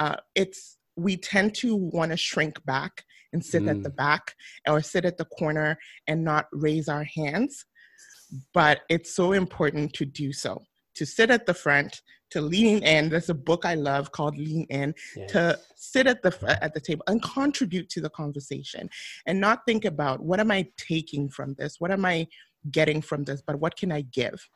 [0.00, 3.70] uh, it's we tend to want to shrink back and sit mm.
[3.70, 3.96] at the mm.
[3.96, 4.34] back
[4.68, 7.64] or sit at the corner and not raise our hands.
[8.52, 10.62] But it's so important to do so,
[10.96, 13.08] to sit at the front, to lean in.
[13.08, 15.30] There's a book I love called Lean In, yes.
[15.32, 18.90] to sit at the at the table and contribute to the conversation,
[19.26, 22.26] and not think about what am I taking from this, what am I
[22.72, 24.48] getting from this, but what can I give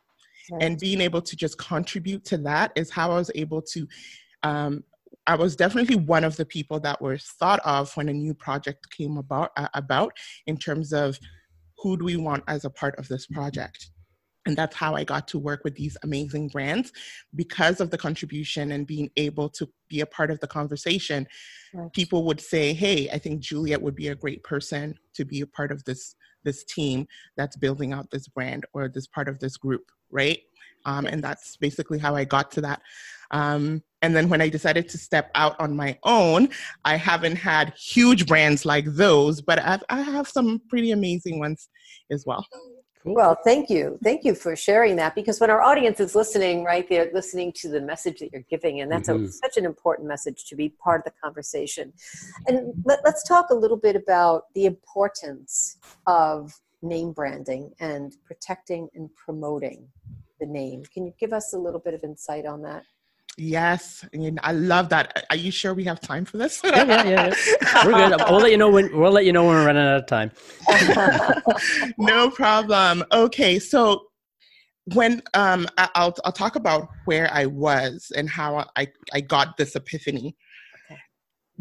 [0.51, 0.63] right.
[0.63, 3.87] and being able to just contribute to that is how I was able to.
[4.43, 4.85] Um,
[5.27, 8.91] I was definitely one of the people that were thought of when a new project
[8.91, 9.51] came about.
[9.57, 10.13] Uh, about
[10.47, 11.19] in terms of
[11.79, 13.91] who do we want as a part of this project.
[14.47, 16.91] And that's how I got to work with these amazing brands
[17.35, 21.27] because of the contribution and being able to be a part of the conversation.
[21.75, 21.93] Right.
[21.93, 25.47] People would say, Hey, I think Juliet would be a great person to be a
[25.47, 27.07] part of this this team
[27.37, 30.41] that's building out this brand or this part of this group right?
[30.85, 32.83] Um, and that's basically how I got to that.
[33.31, 36.49] Um, and then when I decided to step out on my own,
[36.85, 41.69] I haven't had huge brands like those, but I've, I have some pretty amazing ones
[42.11, 42.47] as well.
[43.03, 43.15] Cool.
[43.15, 43.99] Well, thank you.
[44.03, 47.69] Thank you for sharing that because when our audience is listening, right, they're listening to
[47.69, 49.25] the message that you're giving, and that's mm-hmm.
[49.25, 51.93] a, such an important message to be part of the conversation.
[52.47, 58.89] And let, let's talk a little bit about the importance of name branding and protecting
[58.95, 59.89] and promoting
[60.41, 60.85] the name.
[60.93, 62.85] Can you give us a little bit of insight on that?
[63.37, 65.27] Yes, and I love that.
[65.31, 66.61] Are you sure we have time for this?
[66.65, 67.87] yeah, yeah, yeah, yeah.
[67.87, 68.21] We're good.
[68.29, 70.33] We'll let you know when we'll let you know when we're running out of time.
[71.99, 73.05] no problem.
[73.13, 74.07] Okay, so
[74.95, 79.77] when um, I'll I'll talk about where I was and how I I got this
[79.77, 80.37] epiphany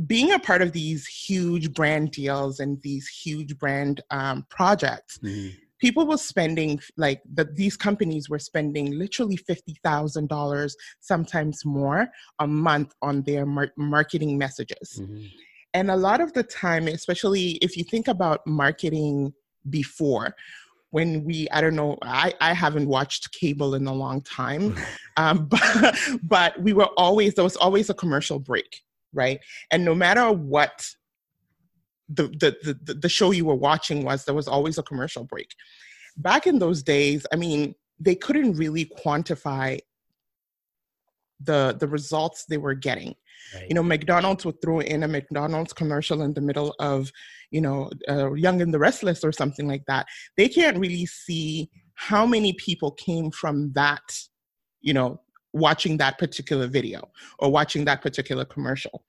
[0.05, 5.55] being a part of these huge brand deals and these huge brand um, projects, mm-hmm.
[5.79, 12.07] people were spending like the, these companies were spending literally fifty thousand dollars, sometimes more,
[12.39, 14.99] a month on their mar- marketing messages.
[15.01, 15.25] Mm-hmm.
[15.73, 19.33] And a lot of the time, especially if you think about marketing
[19.69, 20.35] before,
[20.91, 24.77] when we i don't know i, I haven't watched cable in a long time
[25.17, 28.83] um, but, but we were always there was always a commercial break
[29.17, 29.39] right?
[29.71, 30.87] And no matter what
[32.07, 35.49] the, the, the, the show you were watching was, there was always a commercial break.
[36.15, 39.79] Back in those days, I mean, they couldn't really quantify
[41.39, 43.15] the the results they were getting.
[43.53, 43.67] Right.
[43.69, 47.11] You know, McDonald's would throw in a McDonald's commercial in the middle of,
[47.51, 50.07] you know, uh, Young and the Restless or something like that.
[50.35, 54.01] They can't really see how many people came from that,
[54.81, 55.21] you know,
[55.53, 59.03] watching that particular video or watching that particular commercial.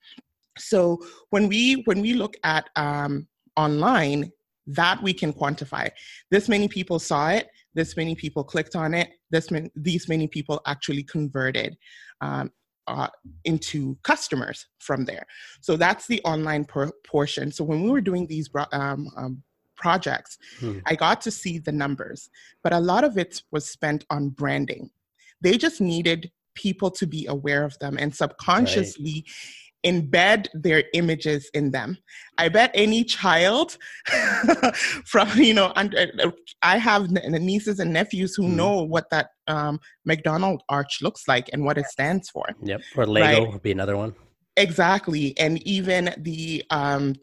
[0.57, 0.98] So
[1.31, 4.33] when we when we look at um, online,
[4.66, 5.90] that we can quantify.
[6.31, 7.48] This many people saw it.
[7.74, 9.11] This many people clicked on it.
[9.31, 11.77] This many, these many people actually converted
[12.20, 12.51] um,
[12.87, 13.09] uh,
[13.44, 15.27] into customers from there.
[15.61, 17.53] So that's the online per- portion.
[17.53, 19.42] So when we were doing these um, um,
[19.77, 20.79] projects, hmm.
[20.87, 22.31] I got to see the numbers,
[22.62, 24.90] but a lot of it was spent on branding.
[25.40, 29.24] They just needed people to be aware of them and subconsciously
[29.85, 29.94] right.
[29.94, 31.96] embed their images in them.
[32.37, 33.79] I bet any child
[35.07, 35.72] from, you know,
[36.62, 38.57] I have nieces and nephews who mm.
[38.57, 42.44] know what that um, McDonald arch looks like and what it stands for.
[42.62, 42.81] Yep.
[42.96, 43.53] Or Lego right?
[43.53, 44.14] would be another one.
[44.57, 45.38] Exactly.
[45.38, 47.14] And even the, um,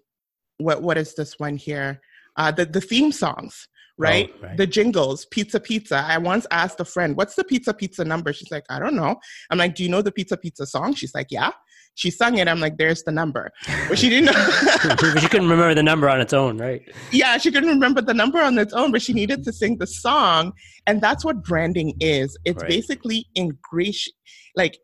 [0.58, 2.00] what, what is this one here?
[2.38, 4.34] Uh, the, the theme songs Oh, right?
[4.38, 4.58] Oh, right?
[4.58, 5.98] The jingles, pizza, pizza.
[5.98, 8.34] I once asked a friend, what's the pizza, pizza number?
[8.34, 9.16] She's like, I don't know.
[9.50, 10.94] I'm like, do you know the pizza, pizza song?
[10.94, 11.52] She's like, yeah.
[11.98, 12.50] She sung it.
[12.50, 13.52] I'm like, there's the number.
[13.88, 14.34] But she didn't know.
[15.00, 16.82] but she couldn't remember the number on its own, right?
[17.12, 19.88] Yeah, she couldn't remember the number on its own, but she needed to sing the
[19.88, 20.52] song.
[20.88, 22.38] And that's what branding is.
[22.44, 22.70] It's right.
[22.70, 24.12] basically ingratio-
[24.58, 24.78] like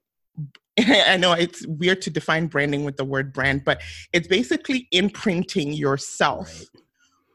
[0.79, 3.81] I know it's weird to define branding with the word brand, but
[4.13, 6.67] it's basically imprinting yourself right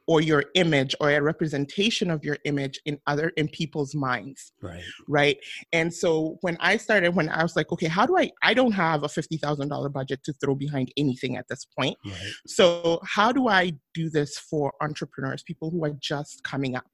[0.07, 4.83] or your image or a representation of your image in other in people's minds right
[5.09, 5.39] right
[5.73, 8.73] and so when i started when i was like okay how do i i don't
[8.73, 12.33] have a $50000 budget to throw behind anything at this point right.
[12.47, 16.91] so how do i do this for entrepreneurs people who are just coming up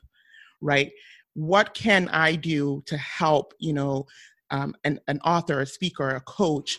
[0.60, 0.92] right
[1.34, 4.06] what can I do to help, you know,
[4.50, 6.78] um, an, an author, a speaker, a coach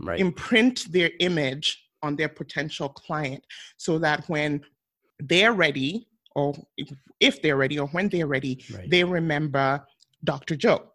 [0.00, 0.18] Right.
[0.18, 3.44] imprint their image on their potential client
[3.76, 4.60] so that when
[5.28, 6.54] they're ready, or
[7.20, 8.90] if, they're ready, or when they're ready, Right.
[8.90, 9.84] they remember
[10.24, 10.56] Dr.
[10.56, 10.90] Joe,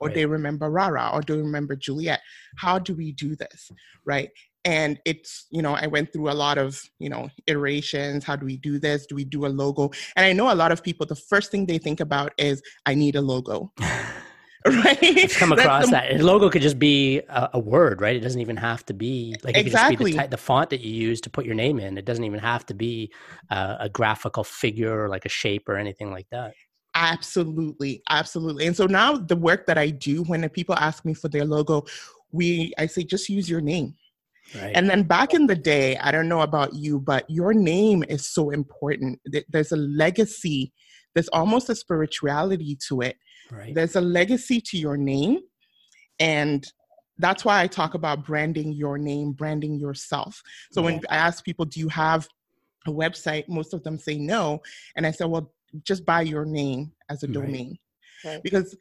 [0.00, 0.14] or Right.
[0.14, 2.20] they remember Rara, or they remember Juliet.
[2.56, 3.70] How do we do this?
[4.04, 4.30] Right.
[4.64, 8.24] And it's, you know, I went through a lot of, you know, iterations.
[8.24, 9.06] How do we do this?
[9.06, 9.90] Do we do a logo?
[10.16, 12.94] And I know a lot of people, the first thing they think about is, I
[12.94, 13.72] need a logo.
[14.66, 14.98] right?
[15.02, 16.20] I've come across the- that.
[16.20, 18.16] A logo could just be a, a word, right?
[18.16, 20.12] It doesn't even have to be like it could just be Exactly.
[20.12, 21.96] the, the font that you use to put your name in.
[21.96, 23.12] It doesn't even have to be
[23.50, 26.54] uh, a graphical figure or like a shape or anything like that.
[26.94, 28.66] Absolutely, absolutely.
[28.66, 31.44] And so now the work that I do when the people ask me for their
[31.44, 31.84] logo,
[32.32, 33.94] we I say just use your name.
[34.54, 34.72] Right.
[34.74, 38.26] And then back in the day, I don't know about you, but your name is
[38.26, 39.20] so important.
[39.48, 40.72] There's a legacy.
[41.14, 43.16] There's almost a spirituality to it.
[43.50, 43.74] Right.
[43.74, 45.40] There's a legacy to your name,
[46.18, 46.66] and
[47.18, 50.40] that's why I talk about branding your name, branding yourself.
[50.70, 52.28] So when I ask people, "Do you have
[52.86, 54.60] a website?" Most of them say no,
[54.96, 57.34] and I said, "Well, just buy your name as a Right.
[57.34, 57.78] domain."
[58.24, 58.42] Right.
[58.42, 58.76] because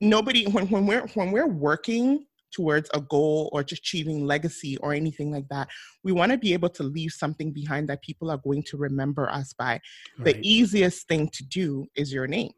[0.00, 4.92] nobody when, when we're when we're working towards a goal or just achieving legacy or
[4.92, 5.68] anything like that
[6.02, 9.30] we want to be able to leave something behind that people are going to remember
[9.30, 9.78] us by
[10.24, 12.52] the easiest thing to do is your name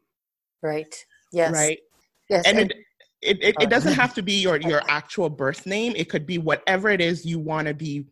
[0.63, 0.95] Right.
[1.33, 1.51] Yes.
[1.51, 1.79] right
[2.29, 2.43] Yes.
[2.45, 2.77] and and- it
[3.21, 6.25] it, it, it oh, doesn't have to be your your actual birth name it could
[6.25, 8.05] be whatever it is you want to be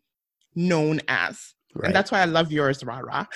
[0.56, 1.88] known as right.
[1.88, 3.28] and that's why i love yours rara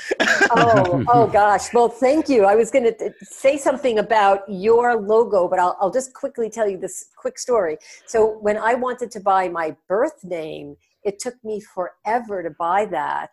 [0.52, 1.74] oh, oh gosh.
[1.74, 2.46] Well, thank you.
[2.46, 6.68] I was going to say something about your logo, but I'll, I'll just quickly tell
[6.68, 7.78] you this quick story.
[8.06, 12.86] So, when I wanted to buy my birth name, it took me forever to buy
[12.88, 13.32] that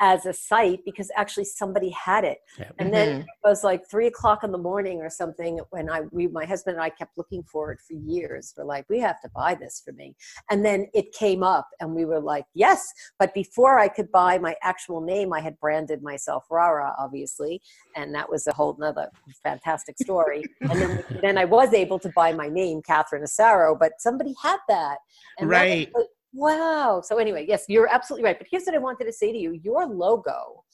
[0.00, 2.38] as a site because actually somebody had it.
[2.58, 2.70] Yeah.
[2.78, 3.20] And then mm-hmm.
[3.20, 6.76] it was like three o'clock in the morning or something when I we my husband
[6.76, 8.54] and I kept looking for it for years.
[8.56, 10.16] We're like, we have to buy this for me.
[10.50, 12.92] And then it came up and we were like, yes.
[13.18, 17.60] But before I could buy my actual name, I had branded myself Rara, obviously.
[17.96, 19.10] And that was a whole nother
[19.42, 20.44] fantastic story.
[20.60, 24.58] and then, then I was able to buy my name, Catherine Asaro, but somebody had
[24.68, 24.98] that.
[25.38, 25.92] And that was Right.
[25.94, 27.00] like, wow.
[27.02, 28.38] So anyway, yes, you're absolutely right.
[28.38, 29.52] But here's what I wanted to say to you.
[29.52, 30.64] Your logo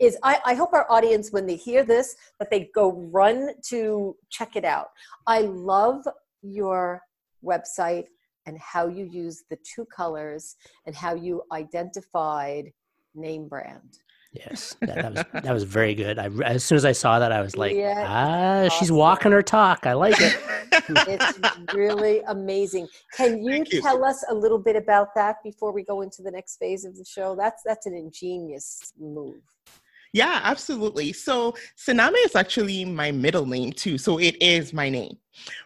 [0.00, 4.16] is I, I hope our audience when they hear this that they go run to
[4.30, 4.88] check it out
[5.26, 6.02] i love
[6.42, 7.02] your
[7.44, 8.06] website
[8.46, 12.72] and how you use the two colors and how you identified
[13.14, 13.98] name brand
[14.32, 16.18] Yes, that, that was that was very good.
[16.18, 19.42] I as soon as I saw that, I was like, Yeah, ah, she's walking her
[19.42, 19.86] talk.
[19.86, 20.36] I like it.
[20.72, 23.80] it's really amazing can you, you.
[23.80, 26.96] tell us a little bit about that before we go into the next phase of
[26.96, 29.42] the show that's that's an ingenious move
[30.12, 31.12] Yeah, absolutely.
[31.12, 33.96] So Sename is actually my middle name too.
[33.96, 35.16] So it is my name,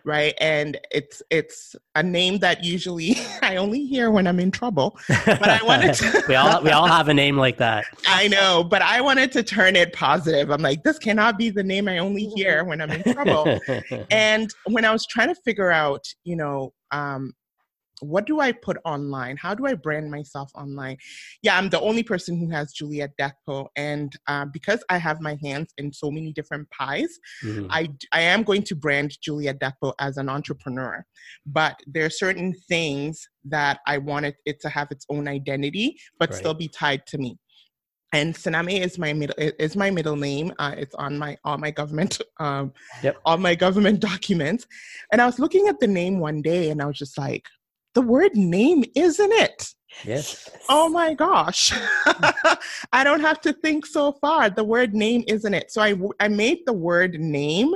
[0.04, 0.34] right?
[0.38, 4.98] And it's it's a name that usually I only hear when I'm in trouble.
[5.24, 7.86] But I wanted to- we all we all have a name like that.
[8.06, 10.50] I know, but I wanted to turn it positive.
[10.50, 13.58] I'm like, this cannot be the name I only hear when I'm in trouble.
[14.10, 17.32] and when I was trying to figure out, you know, um,
[18.04, 19.36] what do I put online?
[19.36, 20.96] How do I brand myself online?
[21.42, 25.36] Yeah, I'm the only person who has Juliet Deco, and uh, because I have my
[25.42, 27.66] hands in so many different pies, Mhm.
[27.70, 31.04] I I am going to brand Juliet Deco as an entrepreneur.
[31.46, 36.30] But there are certain things that I wanted it to have its own identity, but
[36.30, 36.38] Right.
[36.38, 37.38] still be tied to me.
[38.12, 40.52] And Sename is my middle is my middle name.
[40.60, 43.16] Uh, it's on my all my government um, Yep.
[43.24, 44.66] all my government documents.
[45.10, 47.46] And I was looking at the name one day, and I was just like,
[47.94, 49.68] the word name isn't it?
[50.04, 50.50] Yes.
[50.68, 51.72] Oh my gosh.
[52.92, 54.50] I don't have to think so far.
[54.50, 55.70] The word name isn't it?
[55.70, 57.74] So I, I made the word name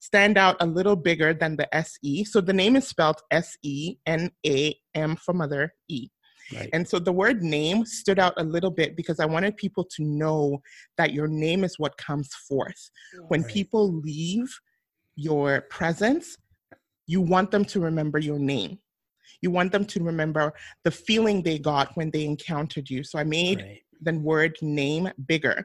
[0.00, 2.24] stand out a little bigger than the SE.
[2.24, 6.08] So the name is spelled S E N A M for mother E.
[6.54, 6.70] Right.
[6.72, 10.04] And so the word name stood out a little bit because I wanted people to
[10.04, 10.62] know
[10.96, 12.90] that your name is what comes forth.
[13.28, 13.50] When Right.
[13.50, 14.46] people leave
[15.16, 16.36] your presence,
[17.06, 18.78] you want them to remember your name.
[19.42, 20.52] You want them to remember
[20.84, 23.02] the feeling they got when they encountered you.
[23.04, 23.82] So I made Right.
[24.02, 25.64] the word name bigger.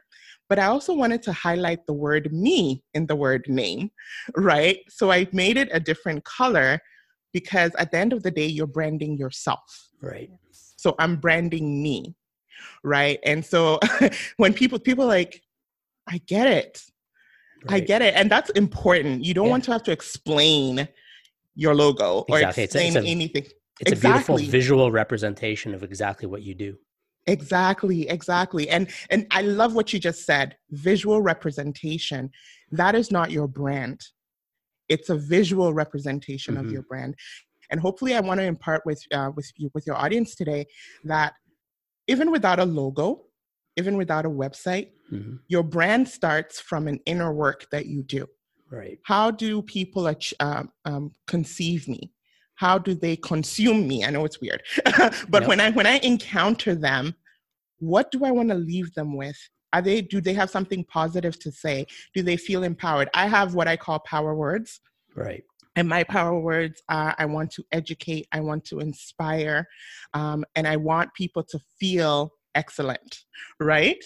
[0.50, 3.92] But I also wanted to highlight the word me in the word name,
[4.36, 4.80] right?
[4.90, 6.80] So I made it a different color
[7.34, 9.90] because at the end of the day, you're branding yourself.
[10.02, 10.30] Right.
[10.52, 12.16] So I'm branding me,
[12.84, 13.20] right?
[13.24, 13.80] And so
[14.38, 15.42] when people people are like,
[16.08, 16.82] I get it.
[17.70, 18.16] I get it.
[18.16, 19.24] And that's important.
[19.24, 19.52] You don't Yeah.
[19.52, 20.88] want to have to explain
[21.56, 22.64] your logo or Exactly.
[22.64, 23.46] A- explain it's a- anything.
[23.80, 26.78] It's a beautiful visual representation of exactly what you do.
[27.28, 28.70] Exactly, exactly.
[28.70, 30.56] And and I love what you just said.
[30.72, 32.32] Visual representation.
[32.72, 34.02] That is not your brand.
[34.90, 36.66] It's a visual representation mm-hmm.
[36.66, 37.16] of your brand.
[37.70, 40.66] And hopefully I want to impart with uh, with you with your audience today
[41.06, 41.34] that
[42.08, 43.26] even without a logo,
[43.78, 45.36] even without a website, mm-hmm.
[45.48, 48.28] your brand starts from an inner work that you do.
[48.72, 49.00] Right.
[49.04, 52.12] How do people uh, um, conceive me?
[52.56, 54.06] How do they consume me?
[54.06, 55.48] I know it's weird, but yep.
[55.48, 57.16] when I when I encounter them,
[57.80, 59.38] what do I want to leave them with?
[59.74, 61.88] Are they do they have something positive to say?
[62.14, 63.10] Do they feel empowered?
[63.14, 64.80] I have what I call power words.
[65.16, 65.44] Right.
[65.76, 69.68] And my power words are I want to educate, I want to inspire,
[70.14, 73.20] um, and I want people to feel excellent,
[73.60, 74.04] right?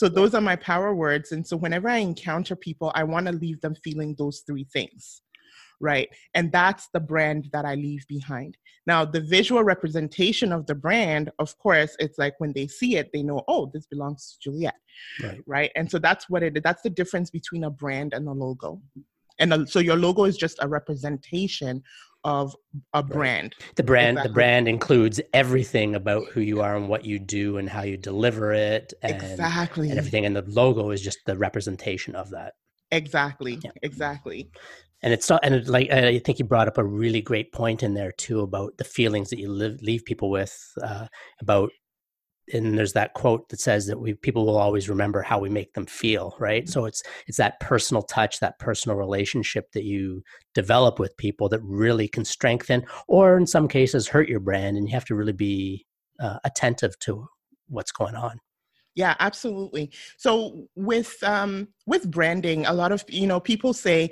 [0.00, 1.32] So those are my power words.
[1.32, 5.20] And so whenever I encounter people, I want to leave them feeling those three things,
[5.78, 6.08] right?
[6.32, 8.56] And that's the brand that I leave behind.
[8.86, 13.10] Now, the visual representation of the brand, of course, it's like when they see it,
[13.12, 14.76] they know, oh, this belongs to Juliet,
[15.22, 15.40] right?
[15.44, 15.70] right?
[15.76, 16.62] And so that's what it.
[16.64, 18.80] That's the difference between a brand and a logo.
[19.38, 21.82] And a, so your logo is just a representation
[22.24, 22.54] of
[22.92, 23.54] a brand.
[23.76, 24.28] The brand exactly.
[24.28, 27.96] the brand includes everything about who you are and what you do and how you
[27.96, 29.90] deliver it and, exactly.
[29.90, 32.54] and everything and the logo is just the representation of that.
[32.90, 33.58] Exactly.
[33.62, 33.70] Yeah.
[33.82, 34.50] Exactly.
[35.02, 37.82] And it's not, and it, like I think you brought up a really great point
[37.82, 41.06] in there too about the feelings that you live, leave people with uh,
[41.40, 41.70] about
[42.52, 45.72] and there's that quote that says that we people will always remember how we make
[45.74, 46.68] them feel right?
[46.68, 50.22] So it's it's that personal touch that personal relationship that you
[50.54, 54.88] develop with people that really can strengthen or in some cases hurt your brand and
[54.88, 55.86] you have to really be
[56.20, 57.26] uh, attentive to
[57.68, 58.40] what's going on.
[58.94, 59.90] Yeah absolutely.
[60.16, 64.10] So with um with branding a lot of you know people say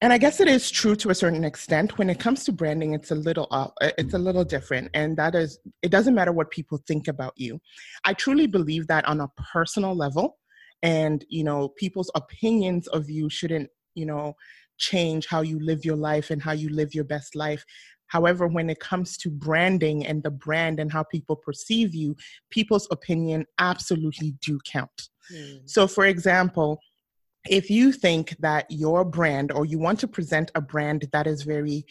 [0.00, 1.98] and i guess it is true to a certain extent.
[1.98, 5.34] When it comes to branding it's a little uh, it's a little different and that
[5.34, 7.60] is it doesn't matter what people think about you.
[8.04, 10.38] I truly believe that on a personal level
[10.82, 14.34] and you know people's opinions of you shouldn't you know
[14.78, 17.64] change how you live your life and how you live your best life.
[18.06, 22.16] However when it comes to branding and the brand and how people perceive you
[22.50, 25.08] people's opinion absolutely do count.
[25.32, 25.68] Mm.
[25.68, 26.80] so for example
[27.50, 31.42] if you think that your brand or you want to present a brand that is
[31.42, 31.84] very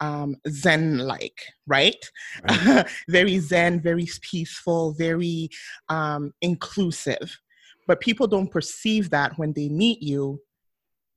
[0.00, 2.02] um, zen like right,
[2.48, 2.86] right.
[3.08, 5.50] very zen very peaceful very
[5.88, 7.38] um, inclusive.
[7.86, 10.40] But people don't perceive that when they meet you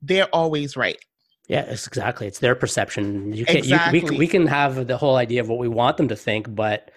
[0.02, 1.00] they're always right.
[1.48, 3.34] Yeah it's exactly it's their perception.
[3.34, 4.00] You can exactly.
[4.00, 6.54] you, we, we can have the whole idea of what we want them to think
[6.54, 6.91] but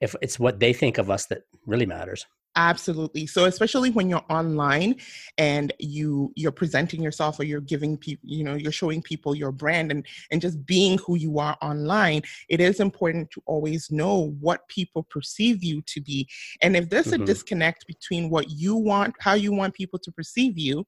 [0.00, 2.26] if it's what they think of us that really matters
[2.56, 4.96] absolutely so especially when you're online
[5.38, 9.52] and you you're presenting yourself or you're giving people you know you're showing people your
[9.52, 14.34] brand and and just being who you are online it is important to always know
[14.40, 16.28] what people perceive you to be
[16.60, 17.22] and if there's mm-hmm.
[17.22, 20.84] a disconnect between what you want how you want people to perceive you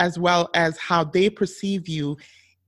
[0.00, 2.16] as well as how they perceive you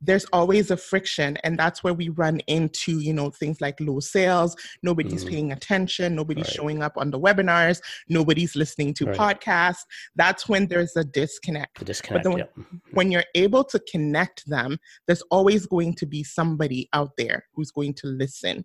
[0.05, 4.01] there's always a friction and that's where we run into you know things like low
[4.01, 5.31] sales nobody's mm.
[5.31, 6.55] paying attention nobody's right.
[6.55, 9.17] showing up on the webinars nobody's listening to right.
[9.17, 9.85] podcasts
[10.17, 12.53] that's when there's a disconnect, the disconnect but then yep.
[12.93, 17.71] when you're able to connect them there's always going to be somebody out there who's
[17.71, 18.65] going to listen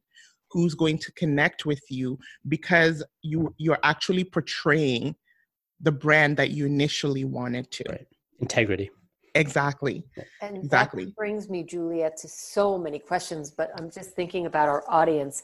[0.51, 2.17] who's going to connect with you
[2.47, 5.15] because you you're actually portraying
[5.81, 8.07] the brand that you initially wanted to right.
[8.39, 8.89] integrity
[9.35, 10.03] Exactly.
[10.41, 11.05] And exactly.
[11.05, 15.43] that brings me, Juliet, to so many questions, but I'm just thinking about our audience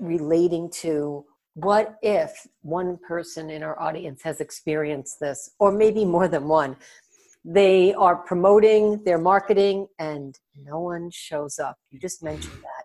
[0.00, 1.24] relating to
[1.54, 6.76] what if one person in our audience has experienced this, or maybe more than one.
[7.44, 11.76] They are promoting their marketing and no one shows up.
[11.90, 12.84] You just mentioned that.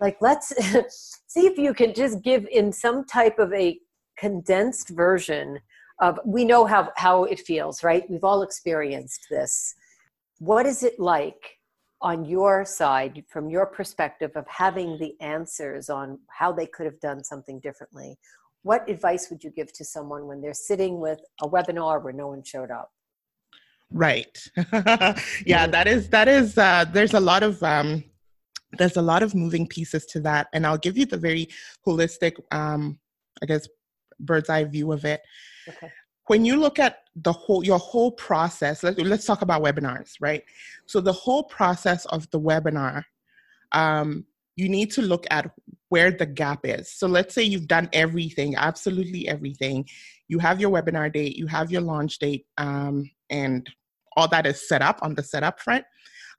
[0.00, 0.48] Like, let's
[1.26, 3.78] see if you can just give in some type of a
[4.18, 5.58] condensed version
[6.00, 9.74] of we know how how it feels right we've all experienced this
[10.42, 11.60] what is it like
[12.00, 16.98] on your side from your perspective of having the answers on how they could have
[16.98, 18.18] done something differently?
[18.62, 22.26] What advice would you give to someone when they're sitting with a webinar where no
[22.26, 22.90] one showed up?
[23.92, 24.36] Right.
[25.46, 28.02] Yeah that is that is uh, there's a lot of um,
[28.78, 30.48] there's a lot of moving pieces to that.
[30.52, 31.46] And i'll give you the very
[31.86, 32.98] holistic um,
[33.40, 33.68] i guess
[34.18, 35.20] bird's eye view of it.
[35.68, 35.92] Okay.
[36.26, 40.42] When you look at the whole your whole process let, us talk about webinars right?
[40.86, 43.04] So the whole process of the webinar
[43.72, 44.24] um,
[44.56, 45.50] you need to look at
[45.88, 46.90] where the gap is.
[46.90, 49.86] So let's say you've done everything absolutely everything.
[50.28, 53.68] You have your webinar date you have your launch date um, and
[54.16, 55.84] all that is set up on the setup front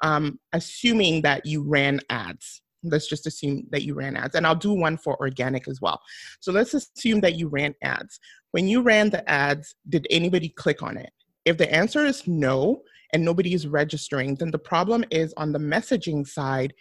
[0.01, 4.55] um, assuming that you ran ads let's just assume that you ran ads and i'll
[4.55, 6.01] do one for organic as well.
[6.39, 8.19] So let's assume that you ran ads.
[8.51, 11.11] When you ran the ads did anybody click on it?
[11.45, 12.81] If the answer is no
[13.13, 16.73] and nobody is registering then the problem is on the messaging side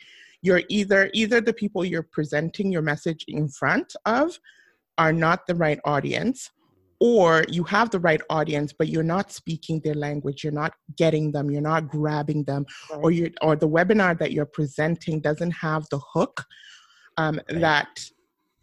[0.42, 4.38] you're either either the people you're presenting your message in front of
[4.98, 6.50] are not the right audience
[7.02, 11.32] or you have the right audience but you're not speaking their language you're not getting
[11.32, 13.00] them you're not grabbing them right.
[13.02, 16.44] or you or the webinar that you're presenting doesn't have the hook
[17.16, 17.60] um, right.
[17.60, 17.88] that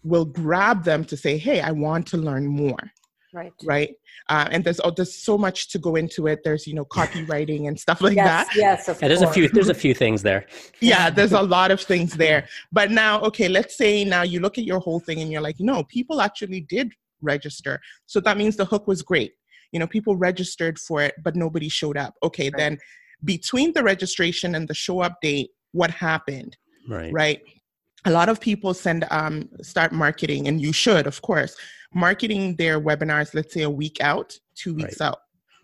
[0.04, 2.80] will grab them to say hey i want to learn more.
[3.32, 3.54] Right.
[3.64, 3.94] Right?
[4.28, 6.40] Uh, and there's oh, there's so much to go into it.
[6.44, 8.56] There's you know copywriting and stuff like yes, that.
[8.56, 10.48] yes yeah, there's a few there's a few things there.
[10.80, 12.48] Yeah there's a lot of things there.
[12.72, 15.60] But now okay let's say now you look at your whole thing and you're like
[15.60, 16.92] no people actually did
[17.22, 17.80] register.
[18.06, 19.34] So that means the hook was great.
[19.72, 22.16] You know, people registered for it, but nobody showed up.
[22.24, 22.58] Okay, right.
[22.58, 22.78] then
[23.24, 26.58] between the registration and the show up date, what happened?
[26.88, 27.12] Right.
[27.14, 27.42] Right.
[28.06, 31.56] A lot of people send um start marketing, and you should, of course,
[31.94, 35.08] marketing their webinars, let's say a week out, two weeks right.
[35.08, 35.20] out.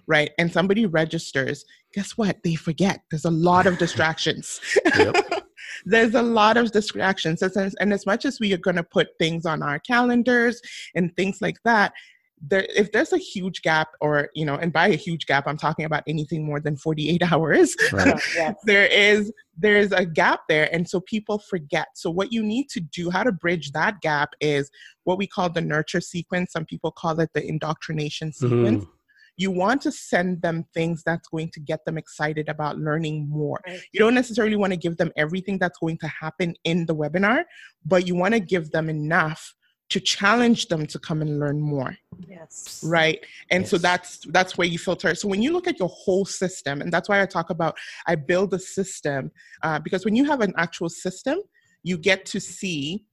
[0.08, 0.32] Right.
[0.38, 1.66] And somebody registers.
[1.94, 2.44] Guess what?
[2.44, 3.02] They forget.
[3.10, 4.60] There's a lot of distractions.
[5.86, 7.42] there's a lot of distractions.
[7.42, 10.62] And as much as we are going to put things on our calendars
[10.96, 11.94] and things like that,
[12.42, 15.58] there, if there's a huge gap or you know and by a huge gap i'm
[15.58, 18.20] talking about anything more than 48 hours right.
[18.36, 18.56] yes.
[18.66, 22.82] there is there's a gap there and so people forget so what you need to
[22.82, 24.70] do how to bridge that gap is
[25.06, 28.90] what we call the nurture sequence some people call it the indoctrination sequence mm
[29.38, 33.60] you want to send them things that's going to get them excited about learning more.
[33.68, 33.82] Right.
[33.92, 37.44] You don't necessarily want to give them everything that's going to happen in the webinar,
[37.86, 39.54] but you want to give them enough
[39.90, 41.96] to challenge them to come and learn more
[42.28, 43.70] yes right and yes.
[43.70, 46.92] so that's that's where you filter so when you look at your whole system and
[46.92, 47.78] that's why i talk about
[48.08, 49.32] i build a system
[49.62, 51.38] uh, because when you have an actual system
[51.84, 53.06] you get to see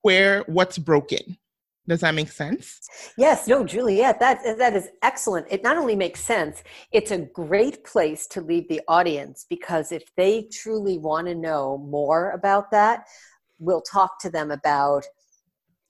[0.00, 1.36] where what's broken
[1.90, 2.88] does that make sense?
[3.18, 5.48] Yes, no, Juliet, that that is excellent.
[5.50, 6.62] It not only makes sense,
[6.92, 11.78] it's a great place to leave the audience because if they truly want to know
[11.78, 13.08] more about that,
[13.58, 15.04] we'll talk to them about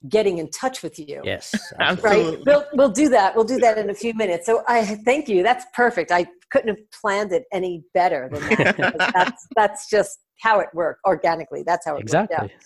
[0.09, 1.21] getting in touch with you.
[1.23, 2.37] Yes, absolutely.
[2.37, 2.43] right.
[2.47, 3.35] We'll we'll do that.
[3.35, 4.47] We'll do that in a few minutes.
[4.47, 5.43] So I thank you.
[5.43, 6.11] That's perfect.
[6.11, 8.95] I couldn't have planned it any better than that.
[9.13, 11.61] that's that's just how it worked organically.
[11.63, 12.37] That's how it exactly.
[12.39, 12.61] worked out.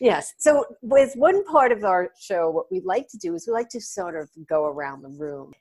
[0.00, 0.32] Yes.
[0.38, 3.68] So, with one part of our show, what we like to do is we like
[3.68, 5.52] to sort of go around the room.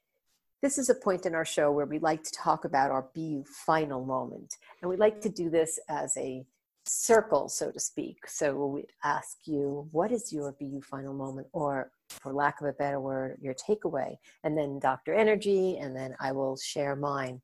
[0.62, 3.44] This is a point in our show where we like to talk about our BU
[3.66, 4.56] final moment.
[4.82, 6.46] And we like to do this as a
[6.86, 8.28] circle, so to speak.
[8.28, 11.48] So, we'd ask you, what is your BU final moment?
[11.52, 14.16] Or, for lack of a better word, your takeaway?
[14.46, 15.14] And then Dr.
[15.14, 17.42] Energy, and then I will share mine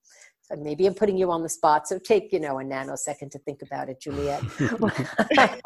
[0.58, 3.62] maybe I'm putting you on the spot, so take you know a nanosecond to think
[3.62, 4.43] about it, Juliet.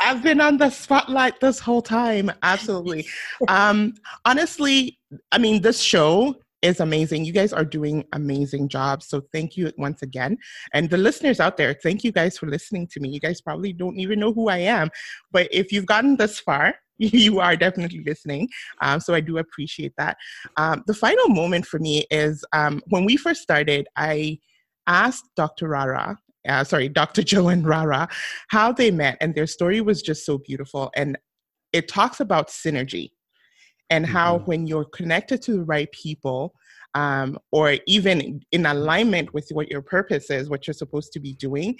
[0.00, 2.30] I've been on the spotlight this whole time.
[2.42, 3.06] Absolutely.
[3.48, 3.94] Um,
[4.24, 4.98] honestly,
[5.32, 7.26] I mean, this show is amazing.
[7.26, 9.06] You guys are doing amazing jobs.
[9.06, 10.38] So thank you once again.
[10.72, 13.10] And the listeners out there, thank you guys for listening to me.
[13.10, 14.90] You guys probably don't even know who I am,
[15.30, 18.48] but if you've gotten this far, you are definitely listening.
[18.80, 20.16] Um, so I do appreciate that.
[20.56, 24.38] Um, the final moment for me is um, when we first started, I
[24.86, 25.68] asked Dr.
[25.68, 27.22] Rara, uh, sorry, Dr.
[27.22, 28.08] Joe and Rara,
[28.48, 30.90] how they met, and their story was just so beautiful.
[30.96, 31.18] And
[31.72, 33.10] it talks about synergy
[33.90, 34.46] and how mm-hmm.
[34.46, 36.54] when you're connected to the right people,
[36.94, 41.34] um, or even in alignment with what your purpose is, what you're supposed to be
[41.34, 41.76] doing,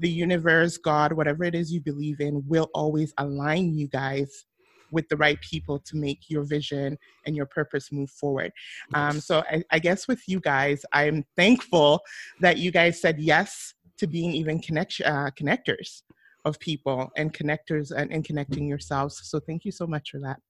[0.00, 4.44] the universe, God, whatever it is you believe in, will always align you guys
[4.90, 8.52] with the right people to make your vision and your purpose move forward.
[8.94, 12.00] Um, so I, I guess with you guys, I'm thankful
[12.40, 16.02] that you guys said yes to being even connect, uh, connectors
[16.44, 19.20] of people and connectors and, and connecting yourselves.
[19.24, 20.40] So thank you so much for that.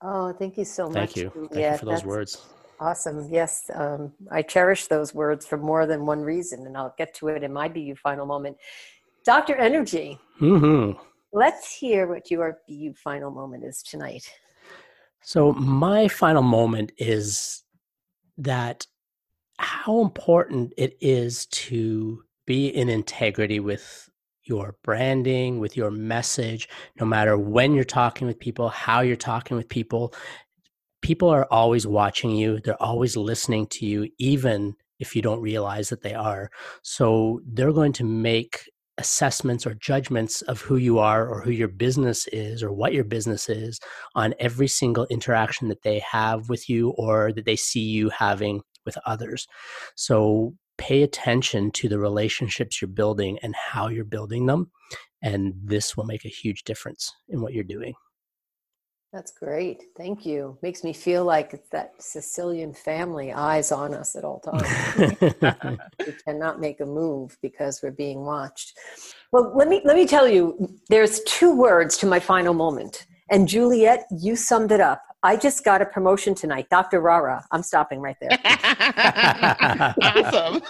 [0.00, 0.94] Oh, thank you so much.
[0.94, 1.30] Thank you.
[1.34, 2.46] Thank yeah, you for those words.
[2.80, 3.28] Awesome.
[3.30, 7.28] Yes, um, I cherish those words for more than one reason, and I'll get to
[7.28, 8.56] it in my BU final moment.
[9.24, 9.56] Dr.
[9.56, 10.18] Energy.
[10.40, 10.98] Mm-hmm.
[11.32, 14.30] Let's hear what your BU final moment is tonight.
[15.22, 17.64] So, my final moment is
[18.38, 18.86] that
[19.58, 24.07] how important it is to be in integrity with
[24.48, 26.68] your branding, with your message,
[27.00, 30.14] no matter when you're talking with people, how you're talking with people.
[31.02, 35.90] People are always watching you, they're always listening to you, even if you don't realize
[35.90, 36.50] that they are.
[36.82, 38.62] So, they're going to make
[38.98, 43.04] assessments or judgments of who you are or who your business is or what your
[43.04, 43.78] business is
[44.14, 48.60] on every single interaction that they have with you or that they see you having
[48.84, 49.46] with others.
[49.94, 54.70] So pay attention to the relationships you're building and how you're building them.
[55.22, 57.94] And this will make a huge difference in what you're doing.
[59.12, 59.84] That's great.
[59.96, 60.58] Thank you.
[60.60, 65.16] Makes me feel like it's that Sicilian family eyes on us at all times.
[66.06, 68.76] we cannot make a move because we're being watched.
[69.32, 73.06] Well, let me let me tell you, there's two words to my final moment.
[73.30, 75.02] And Juliet, you summed it up.
[75.22, 76.68] I just got a promotion tonight.
[76.70, 77.00] Dr.
[77.00, 77.44] Rara.
[77.50, 78.30] I'm stopping right there.
[80.02, 80.62] awesome.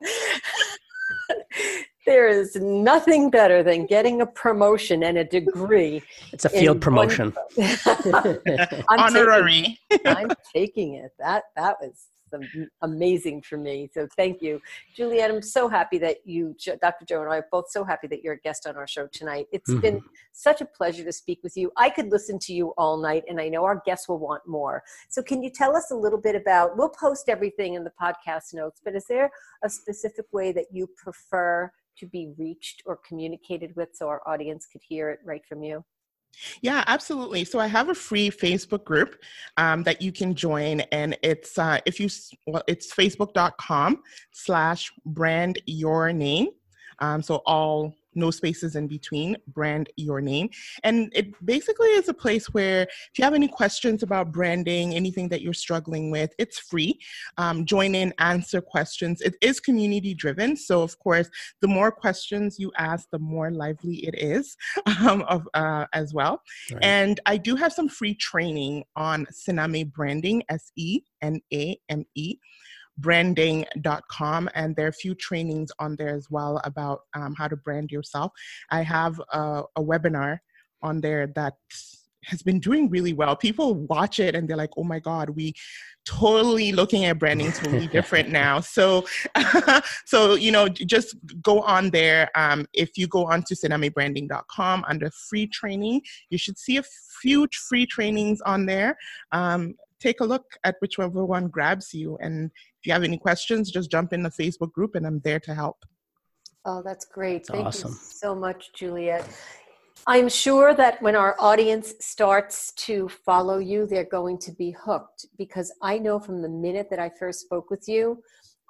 [2.06, 6.02] there is nothing better than getting a promotion and a degree.
[6.32, 7.32] It's a field promotion.
[8.88, 9.78] Honorary.
[9.90, 11.12] Taking, I'm taking it.
[11.18, 12.06] That that was
[12.82, 13.90] amazing for me.
[13.92, 14.60] So thank you,
[14.94, 15.30] Juliet.
[15.30, 17.04] I'm so happy that you, Dr.
[17.04, 19.46] Joe, and I are both so happy that you're a guest on our show tonight.
[19.52, 19.80] It's mm-hmm.
[19.80, 20.02] been
[20.32, 21.70] such a pleasure to speak with you.
[21.76, 24.82] I could listen to you all night, and I know our guests will want more.
[25.08, 26.76] So can you tell us a little bit about?
[26.76, 29.30] We'll post everything in the podcast notes, but is there
[29.62, 31.70] a specific way that you prefer?
[31.94, 35.84] to be reached or communicated with so our audience could hear it right from you?
[36.60, 37.44] Yeah, absolutely.
[37.44, 39.22] So I have a free Facebook group
[39.56, 42.08] um, that you can join, and it's uh, if you
[42.46, 44.02] well, it's facebook.com
[44.32, 46.48] slash brand your name.
[46.98, 50.50] Um, so all no spaces in between, brand your name.
[50.84, 55.28] And it basically is a place where if you have any questions about branding, anything
[55.28, 56.98] that you're struggling with, it's free.
[57.38, 59.20] Um, join in, answer questions.
[59.20, 60.56] It is community driven.
[60.56, 61.28] So, of course,
[61.60, 64.56] the more questions you ask, the more lively it is
[65.00, 66.42] um, of, uh, as well.
[66.70, 66.82] Right.
[66.82, 72.04] And I do have some free training on Sename branding, S E N A M
[72.14, 72.36] E
[72.98, 77.56] branding.com and there are a few trainings on there as well about um, how to
[77.56, 78.32] brand yourself.
[78.70, 80.38] I have a, a webinar
[80.82, 81.54] on there that
[82.24, 83.34] has been doing really well.
[83.34, 85.52] People watch it and they're like oh my god we
[86.04, 88.60] totally looking at branding totally different now.
[88.60, 89.06] So
[90.06, 92.30] so you know just go on there.
[92.36, 96.84] Um, if you go on to senamebranding.com under free training you should see a
[97.20, 98.96] few free trainings on there.
[99.32, 102.18] Um, take a look at whichever one grabs you.
[102.20, 102.50] And
[102.82, 105.54] if you have any questions, just jump in the Facebook group and I'm there to
[105.54, 105.84] help.
[106.64, 107.46] Oh, that's great.
[107.46, 107.92] Thank awesome.
[107.92, 109.24] you so much, Juliet.
[110.08, 115.26] I'm sure that when our audience starts to follow you, they're going to be hooked
[115.38, 118.20] because I know from the minute that I first spoke with you,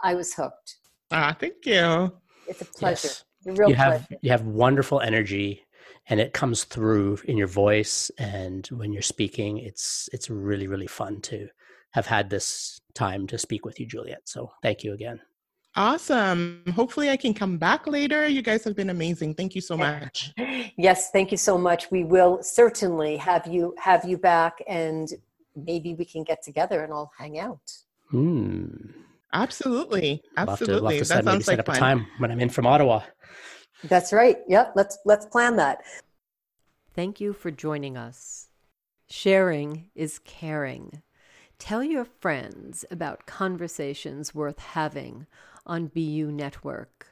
[0.02, 0.76] I was hooked.
[1.10, 2.12] Ah, thank you.
[2.46, 3.08] It's a pleasure.
[3.08, 3.24] Yes.
[3.46, 4.20] you have pleasure.
[4.20, 5.64] you have wonderful energy
[6.08, 10.86] and it comes through in your voice and when you're speaking it's it's really really
[10.86, 11.48] fun to
[11.92, 15.20] have had this time to speak with you juliet so thank you again
[15.76, 19.76] awesome hopefully i can come back later you guys have been amazing thank you so
[19.76, 20.32] much
[20.76, 25.14] yes thank you so much we will certainly have you have you back and
[25.56, 27.72] maybe we can get together and all hang out
[28.10, 28.66] hmm.
[29.32, 31.76] absolutely absolutely love to, love to set, maybe set like up fun.
[31.76, 33.00] a time when i'm in from ottawa
[33.84, 34.38] that's right.
[34.48, 34.72] Yep.
[34.76, 35.82] Let's let's plan that.
[36.94, 38.48] Thank you for joining us.
[39.08, 41.02] Sharing is caring.
[41.58, 45.26] Tell your friends about conversations worth having
[45.64, 47.06] on BU Network.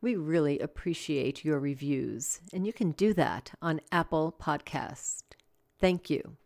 [0.00, 5.22] We really appreciate your reviews, and you can do that on Apple Podcast.
[5.80, 6.36] Thank you.